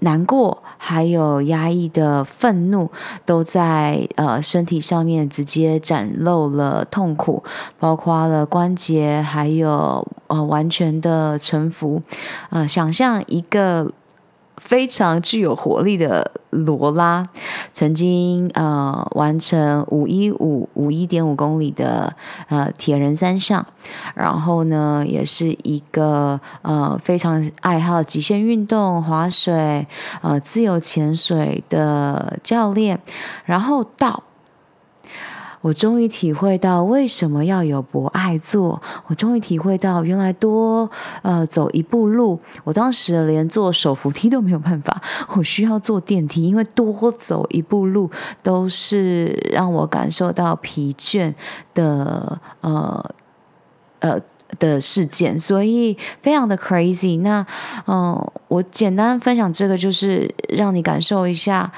[0.00, 2.90] 难过，还有压抑的愤怒，
[3.24, 7.42] 都在呃身体上面直接展露了痛苦，
[7.78, 12.02] 包括了关节，还有呃完全的沉浮。
[12.50, 13.92] 呃，想象一个。
[14.56, 17.24] 非常具有活力的罗拉，
[17.72, 22.14] 曾经呃完成五一五五一点五公里的
[22.48, 23.64] 呃铁人三项，
[24.14, 29.86] 然后呢，也是一个呃非常爱好极限运动、划水、
[30.22, 33.00] 呃自由潜水的教练，
[33.44, 34.22] 然后到。
[35.60, 38.80] 我终于体会到为什么要有博爱座。
[39.06, 40.88] 我终于体会到，原来多
[41.22, 45.00] 呃走一步路，我当时连坐手扶梯都没有办法，
[45.36, 48.10] 我需要坐电梯，因为多走一步路
[48.42, 51.32] 都是让我感受到疲倦
[51.74, 53.10] 的呃
[54.00, 54.20] 呃
[54.58, 57.20] 的事件，所以非常的 crazy。
[57.20, 57.44] 那
[57.86, 61.72] 嗯、我简单分享这个，就是让你感受一下。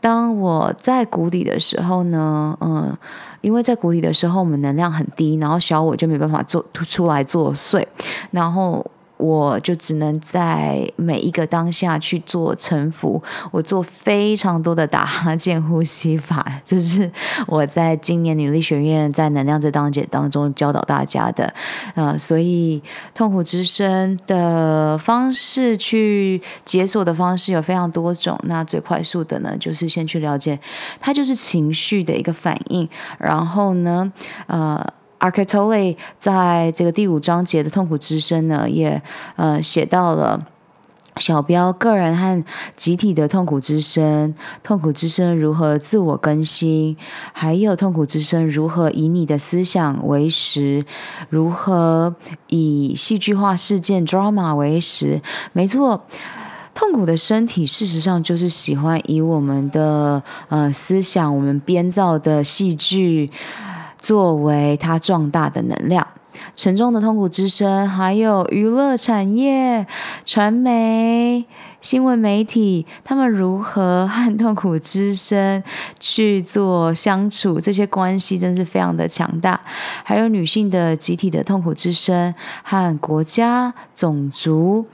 [0.00, 2.96] 当我在谷底的时候呢，嗯，
[3.40, 7.86] 因为在谷底的时候，我们能量很低，然后小我就没办法做出来作祟，
[8.30, 8.84] 然后。
[9.20, 17.10] 我就只能在每一个当下去做臣服，我做非常多的打哈欠呼吸法，就是
[17.46, 21.52] 我在今年女力学院在能量这档节当中教导大家的，
[21.94, 22.82] 呃，所以
[23.14, 30.58] 痛苦之声的方式去解锁的方式有非常多种，那最快速的呢，就是先去了解
[31.00, 34.10] 它就是情绪的一个反应，然后呢，
[34.46, 34.84] 呃。
[35.20, 39.00] Eckhart Tolle 在这个第五章节的痛苦之声呢，也
[39.36, 40.46] 呃写到了
[41.18, 42.42] 小标个人和
[42.74, 46.96] 集体的痛苦之声，痛苦之声如何自我更新，
[47.34, 50.86] 还有痛苦之声如何以你的思想为食，
[51.28, 52.14] 如何
[52.48, 55.20] 以戏剧化事件 drama 为食。
[55.52, 56.02] 没错，
[56.74, 63.30] 痛苦的身体事实上就是喜欢以我们的呃思想，我们编造的戏剧。
[64.00, 66.06] 作为它壮大的能量，
[66.56, 69.86] 沉重的痛苦之声，还有娱乐产业、
[70.24, 71.44] 传媒、
[71.80, 75.62] 新闻媒体，他们如何和痛苦之声
[75.98, 77.60] 去做相处？
[77.60, 79.60] 这些关系真是非常的强大。
[80.02, 84.86] 还有女性的集体的痛苦之声和国家、种族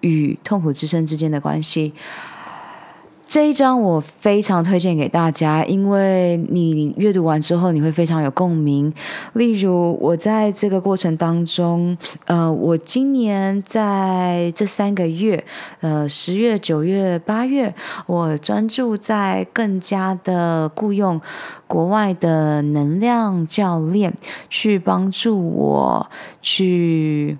[0.00, 1.92] 与痛苦之声之间的关系。
[3.26, 8.92] 这一章我非常推荐给大家，因为你阅读完之后你会非常有共鸣。
[9.32, 11.96] 例如，我在这个过程当中，
[12.26, 15.44] 呃，我今年在这三个月，
[15.80, 17.74] 呃，十月、九月、八月，
[18.06, 21.20] 我专注在更加的雇佣
[21.66, 24.14] 国外的能量教练，
[24.48, 26.10] 去帮助我
[26.40, 27.36] 去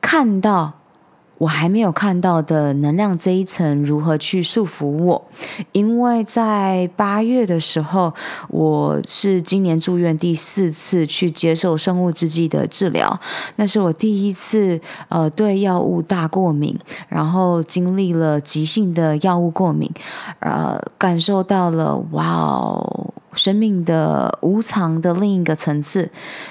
[0.00, 0.79] 看到。
[1.40, 5.24] 我还没有看到的能量这一层如何去束缚我？
[5.72, 8.12] 因为在八月的时候，
[8.48, 13.18] 我是今年住院第四次去接受生物制剂的治疗，
[13.56, 14.78] 那是我第一次
[15.08, 16.78] 呃对药物大过敏，
[17.08, 19.90] 然后经历了急性的药物过敏，
[20.40, 23.14] 呃，感受到了哇哦。
[23.34, 26.10] 生命的无常的另一个层次。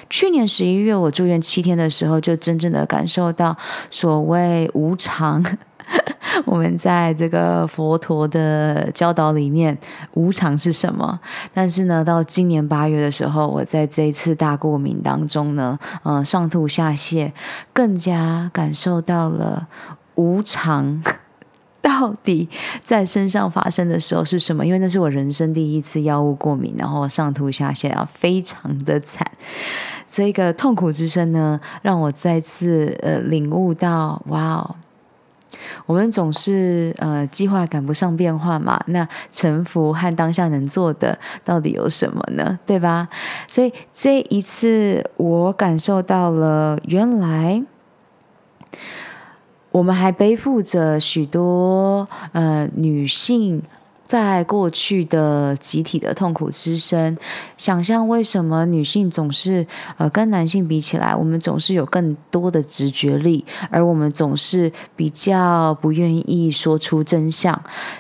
[0.09, 3.55] 去年十一月我住院七天的时候，就真正的感受到
[3.89, 5.43] 所谓无常。
[6.45, 9.75] 我们在这个佛陀的教导里面，
[10.13, 11.19] 无常是什么？
[11.51, 17.31] 但是呢，到今年八月的时候，我在这一次大过敏当中呢，呃，上吐下泻，
[17.73, 19.67] 更加感受到了
[20.13, 21.01] 无常。
[21.81, 22.47] 到底
[22.83, 24.65] 在身上发生的时候是什么？
[24.65, 29.25] 因为那是我人生第一次药物过敏，然后上吐下泻啊，非常的惨。
[30.11, 34.75] 这个痛苦之声呢，让我再次呃领悟到，哇哦，
[35.85, 38.81] 我们总是呃计划赶不上变化嘛。
[38.87, 42.59] 那臣服和当下能做的到底有什么呢？
[42.65, 43.07] 对吧？
[43.47, 47.63] 所以这一次我感受到了，原来。
[49.71, 53.61] 我们还背负着许多呃女性。
[54.09, 57.15] 在过去的集体的痛苦之声，
[57.59, 59.63] 想象为什么女性总是
[59.97, 67.53] 呃跟男性比起来，我们总是有更多的直觉力，而我们总是比较不愿意说出真相。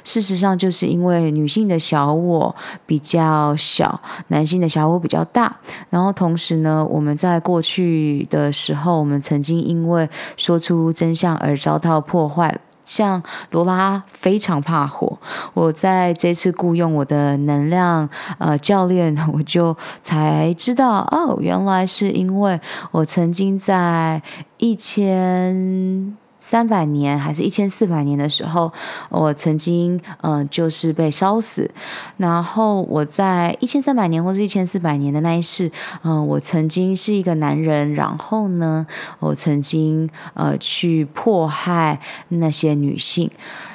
[0.03, 2.55] 事实上，就是因为女性的小我
[2.87, 5.55] 比较小，男性的小我比较大。
[5.91, 12.59] 然后同时呢，我们在过去的时候，我们曾经因为说出真相而遭到破坏。
[12.89, 13.21] 像
[13.51, 15.15] 罗拉非常怕火，
[15.53, 18.09] 我在这次雇佣我的能量
[18.39, 22.59] 呃教练，我就才知道哦，原来是因为
[22.89, 24.19] 我曾经在
[24.57, 26.17] 一千。
[26.39, 28.71] 三百年还是一千四百年的时候，
[29.09, 31.69] 我曾经嗯、就是被烧死。
[32.17, 35.71] 然后我在一千三百年或是一千四百年的那一世，
[36.03, 37.93] 嗯、我曾经是一个男人。
[37.93, 38.87] 然后呢，
[39.19, 43.29] 我曾经呃去迫害那些女性，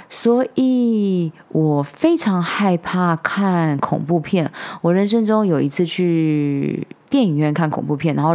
[0.08, 4.50] 所以我非常害怕看恐怖片。
[4.80, 8.34] 我人生中有一次去电影院看恐怖片，然后。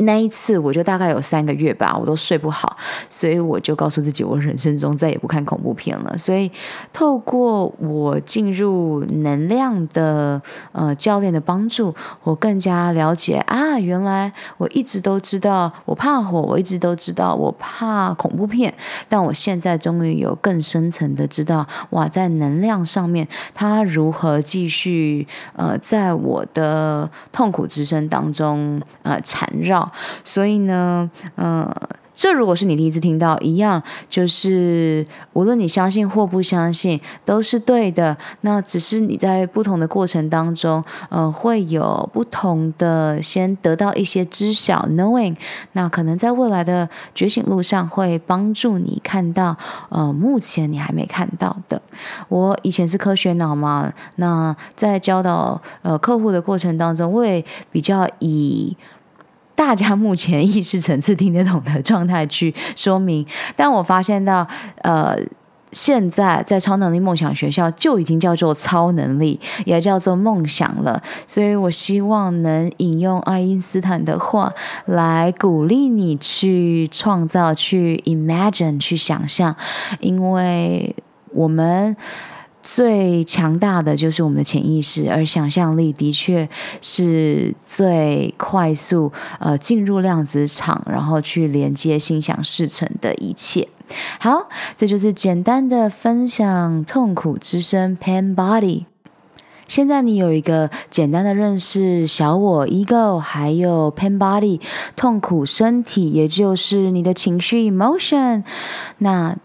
[0.00, 2.76] 那一次我就大概有三个月吧，我都睡不好，
[3.08, 6.16] 所以我就告诉自己，我人生中再也不看恐怖片了。
[6.16, 6.50] 所以
[6.92, 10.40] 透过我进入能量的
[10.72, 18.72] 呃教练的帮助，我更加了解啊，原来我一直都知道我怕火，我一直都知道我怕恐怖片，
[19.08, 29.89] 但我现在终于有更深层的知道，哇，在能量上面，它如何继续呃在我的痛苦之声当中呃缠绕。
[30.24, 31.70] 所以呢，呃，
[32.12, 38.16] 这如果是你第一次听到，一样就是无论你相信或不相信，都是对的。
[38.42, 45.34] 那只是你在不同的过程当中，呃，会有不同的先得到一些知晓 knowing，
[45.72, 49.56] 那可能在未来的觉醒路上会帮助你看到，
[49.88, 51.80] 呃，目前你还没看到的。
[52.28, 58.76] 我以前是科学脑嘛，那在教导呃客户的过程当中，我也比较以。
[59.60, 64.48] 大家目前意识层次听得懂的状态去说明，但我发现到，
[64.78, 65.14] 呃，
[65.70, 71.02] 现在在超能力梦想学校就已经叫做超能力，也叫做梦想了。
[71.26, 74.50] 所以我希望能引用爱因斯坦的话
[74.86, 79.54] 来鼓励你去创造、去 imagine、去想象，
[80.00, 80.96] 因为
[81.34, 81.94] 我们。
[82.62, 86.48] 最强大的就是我们的潜意识，而想象力的确
[86.82, 93.66] 是最快速呃进入量子场，然后去连接心想事成的一切。
[94.18, 98.84] 好，这就是简单的分享痛苦之声 Pain Body。
[99.66, 104.60] 现在你有一个简单的认识小我 Ego，还有 Pain Body
[104.94, 108.44] 痛苦身体，也就是你的情绪 Emotion。
[108.98, 109.36] 那。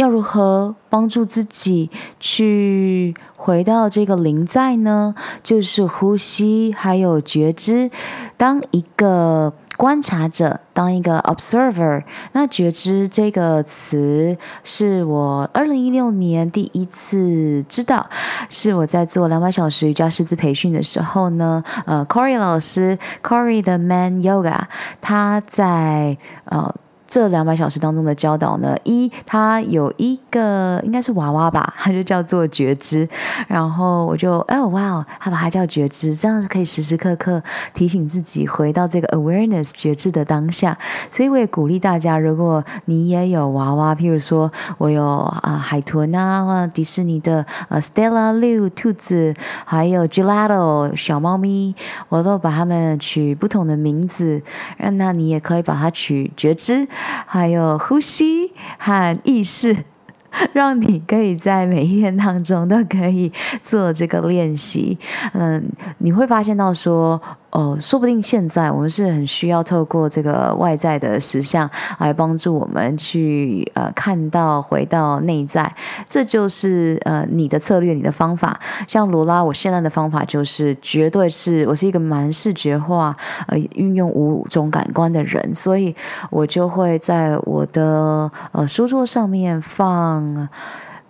[0.00, 5.14] 要如何帮助自己去回到这个临在呢？
[5.42, 7.90] 就是呼吸，还有觉知。
[8.38, 12.02] 当一个观察者，当一个 observer。
[12.32, 18.08] 那觉知这个词是我二零一六年第一次知道，
[18.48, 21.62] 是我在做两百小时瑜伽师资培训的时候呢。
[21.84, 24.62] 呃，Corey 老师，Corey 的 Man Yoga，
[25.02, 26.74] 他在呃。
[27.10, 33.06] 这两百小时当中的教导呢，一，他有一个应该是娃娃吧， 他就叫做觉知，
[33.48, 37.42] 然后我就哦哇，他把它叫觉知，这样可以时时刻刻
[37.74, 40.78] 提醒自己回到这个 awareness 觉知的当下。
[41.10, 44.48] 所以我也鼓励大家，如果你也有娃娃，譬如说
[44.78, 49.34] 我有啊、海豚啊，或迪士尼的呃 Stella Liu 兔子，
[49.64, 51.74] 还有 Gelato 小猫咪，
[52.08, 54.40] 我都把它们取不同的名字，
[54.78, 56.86] 那你也可以把它取觉知。
[57.26, 59.76] 还有呼吸和意识，
[60.52, 63.32] 让你可以在每一天当中都可以
[63.62, 64.98] 做这个练习。
[65.32, 67.20] 嗯，你会发现到说，
[67.50, 75.68] 哦，说不定现在我们是很需要透过这个外在的实相来帮助我们去呃看到回到内在，
[76.08, 78.58] 这就是呃你的策略，你的方法。
[78.86, 83.12] 像罗拉，我现在的方法就是绝对是我是一个蛮视觉化
[83.48, 85.94] 呃运用五种感官的人，所以
[86.30, 90.48] 我就会在我的呃书桌上面放。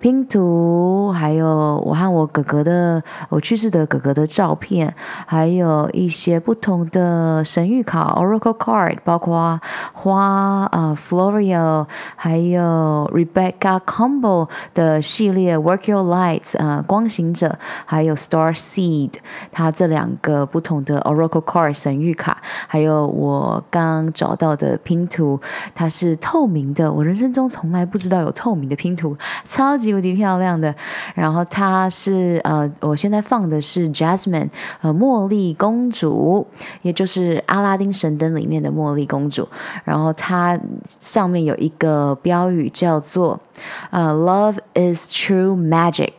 [0.00, 4.94] 拼图，还有我和我哥哥的，我去世的哥哥的照片，
[5.26, 9.60] 还有一些不同的神谕卡 （Oracle Card），包括
[9.92, 11.86] 花啊、Florio，
[12.16, 19.12] 还有 Rebecca Combo 的系列 Work Your Lights 啊、光行者，还有 Star Seed，
[19.52, 25.38] 它这两个不同的 Oracle Card 神谕卡，还有我刚找到的拼图，
[25.74, 29.89] 它是透明的，我人生中从来不知道有透明的拼图，超级。
[29.94, 30.74] 无敌漂亮的，
[31.14, 36.46] 然后它是呃，我现在放的是 Jasmine 呃，茉莉公主，
[36.82, 39.48] 也就是阿拉丁神灯里面的茉莉公主。
[39.84, 43.38] 然后它上面有一个标语叫做
[43.90, 46.12] 呃，Love is true magic，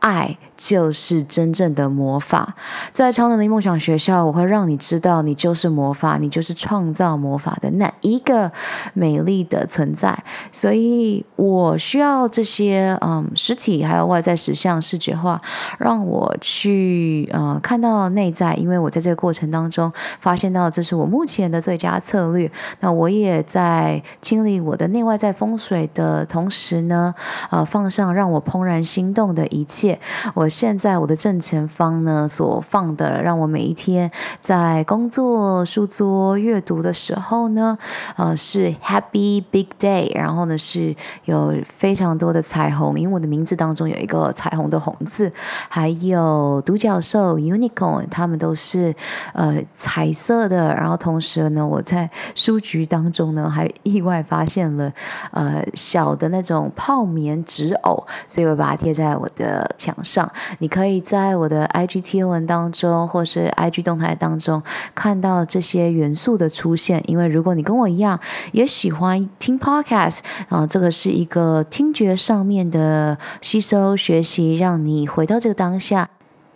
[0.00, 0.38] 爱。
[0.56, 2.54] 就是真正的魔法，
[2.90, 8.50] 在超能力梦想学校，我会让你知道，你就是魔法，你就是创造魔法的那一个
[8.94, 10.18] 美丽的存在。
[10.50, 15.38] 所以我需要这些嗯实体还有外在实相视觉化，
[15.78, 22.50] 让我去呃看到内在，因为我在这个过程当中发现到这是我目前的最佳策略。
[22.80, 27.14] 那我也在清理我的内外在风水的同时呢，
[27.50, 30.00] 呃放上让我怦然心动的一切。
[30.34, 30.46] 我。
[30.58, 37.76] 现在我的正前方呢，所放的，让我每一天在工作、书桌、阅读的时候呢，
[38.16, 40.96] 呃，是 Happy Big Day，然后呢是
[41.26, 45.30] 有非常多的彩虹，因为我的名字当中有一个彩虹的红字，
[45.68, 48.96] 还有独角兽 Unicorn，他们都是
[49.34, 54.90] 呃彩色的，然后同时呢，我在书局当中呢还意外发现了
[55.32, 60.26] 呃小的那种泡棉纸偶，所以我把它贴在我的墙上。
[60.58, 64.62] 你可以在我的 IG 贴文当中，或是 IG 动态当中
[64.94, 67.02] 看到这些元素的出现。
[67.06, 68.18] 因为如果你跟我一样
[68.52, 70.18] 也喜欢听 Podcast，
[70.48, 76.08] 啊，这个是一个听觉上面的吸收学习，让你回到这个当下。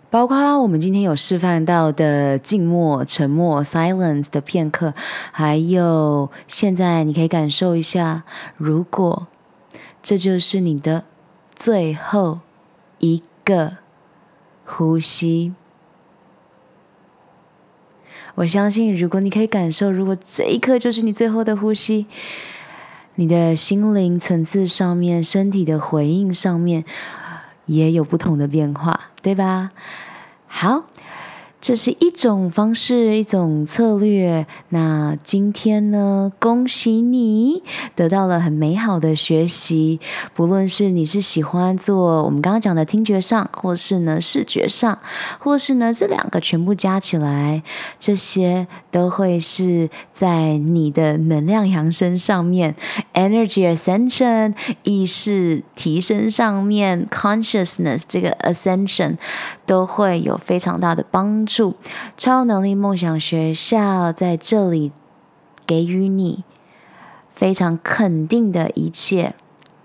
[0.09, 3.63] 包括我们今天有示范到的静默、沉默
[4.29, 4.93] 的片刻，
[5.31, 8.23] 还有现在你可以感受一下，
[8.57, 9.27] 如果
[10.03, 11.05] 这就是你的
[11.55, 12.39] 最后
[12.99, 13.77] 一的
[14.65, 15.53] 呼吸，
[18.35, 22.05] 我相信，如果你可以感受，如果这一刻就是你最后的呼吸，
[23.15, 26.85] 你的心灵层次上面、身体的回应上面，
[27.65, 29.71] 也有不同的变化，对吧？
[30.47, 30.85] 好。
[31.61, 34.47] 这是一种方式，一种策略。
[34.69, 37.61] 那今天呢，恭喜你
[37.95, 39.99] 得到了很美好的学习。
[40.33, 44.97] 不论是你是喜欢做我们刚刚讲的听觉上，或是呢视觉上，
[45.37, 47.61] 或是呢这两个全部加起来，
[47.99, 52.75] 这些都会是在你的能量扬升上面
[53.13, 59.17] ，energy ascension 意识提升上面，consciousness 这个 ascension
[59.71, 61.75] 都会有非常大的帮助。
[62.17, 64.91] 超能力梦想学校在这里
[65.65, 66.43] 给予你
[67.29, 69.33] 非常肯定的一切，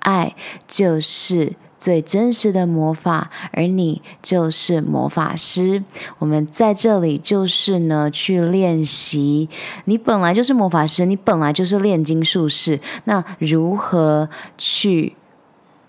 [0.00, 0.34] 爱
[0.66, 5.84] 就是最真实的魔法，而你就是魔法师。
[6.18, 9.48] 我们在这里就是呢，去练习。
[9.84, 12.80] 你本来就是魔法师，你本来就是炼金术士。
[13.04, 14.28] 那如何
[14.58, 15.14] 去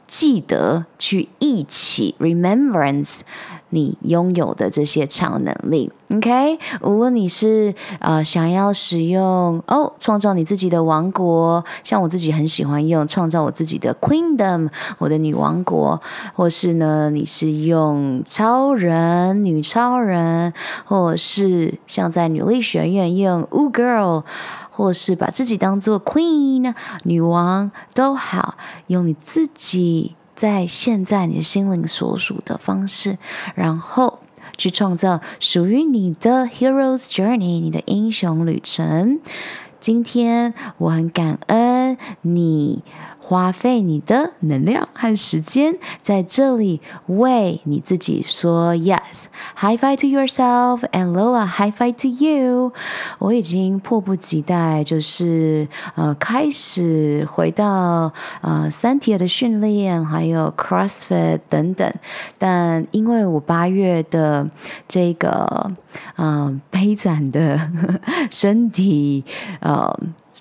[0.06, 3.22] 记得，去忆起 remembrance？
[3.70, 6.58] 你拥有的这些超能力，OK？
[6.82, 16.02] 无论你是呃想要使用哦，创造你自己的王国，像我自己很喜欢用创造我自己的 Queendom，我的女王国，
[16.34, 20.54] 或是呢你是用超人、女超人，
[20.86, 24.24] 或是像在女力学院用 Woo Girl，
[24.70, 28.56] 或是把自己当做 Queen 女王都好，
[28.88, 30.17] 用你自己。
[30.38, 33.18] 在现在你的心灵所属的方式，
[33.56, 34.20] 然后
[34.56, 39.20] 去创造属于你的 Hero's Journey，你的英雄旅程。
[39.80, 42.84] 今天我很感恩你
[43.28, 52.72] 花费你的能量和时间在这里为你自己说 yes，high five to yourself and Lola high five to you。
[53.20, 61.94] 我已经迫不及待，就是呃开始回到呃三铁的训练，还有 CrossFit 等等。
[62.38, 64.50] 但因为我八月的
[64.88, 65.70] 这个
[66.16, 67.60] 嗯、呃、悲惨的
[68.32, 69.26] 身体
[69.60, 69.94] 呃。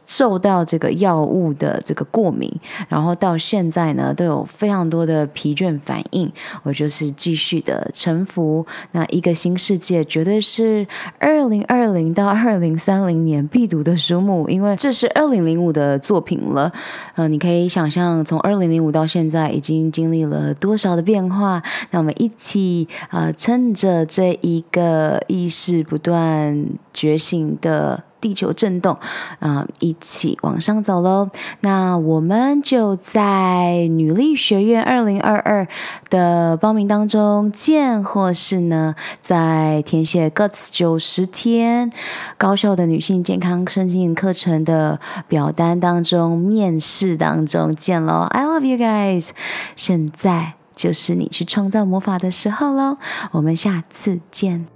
[0.07, 2.51] 受到这个药物的这个过敏，
[2.89, 6.33] 然后到现在呢，都有非常多的疲倦反应。
[6.63, 8.65] 我就是继续的臣服。
[8.93, 10.87] 那一个新世界绝对是
[11.19, 16.73] 二零二零到二零三零年必读的书目，因为这是二零零五的作品了。
[17.17, 21.63] 嗯、呃，你可以想象，从二零零五到现在，已经经历了多少的变化。
[21.91, 28.06] 那我们一起啊、呃，趁着这一个意识不断觉醒的。
[28.21, 28.97] 地球震动，
[29.39, 31.29] 啊、一起往上走喽！
[31.61, 35.67] 那我们就在女力学院二零二二
[36.11, 41.91] 的报名当中见，或是呢，在填写 Guts 九十天
[42.37, 49.31] 高效的女性健康身心课程的表单当中面试当中见喽！I love you guys！
[49.77, 52.97] 现在就是你去创造魔法的时候喽！
[53.33, 54.76] 我们下次见。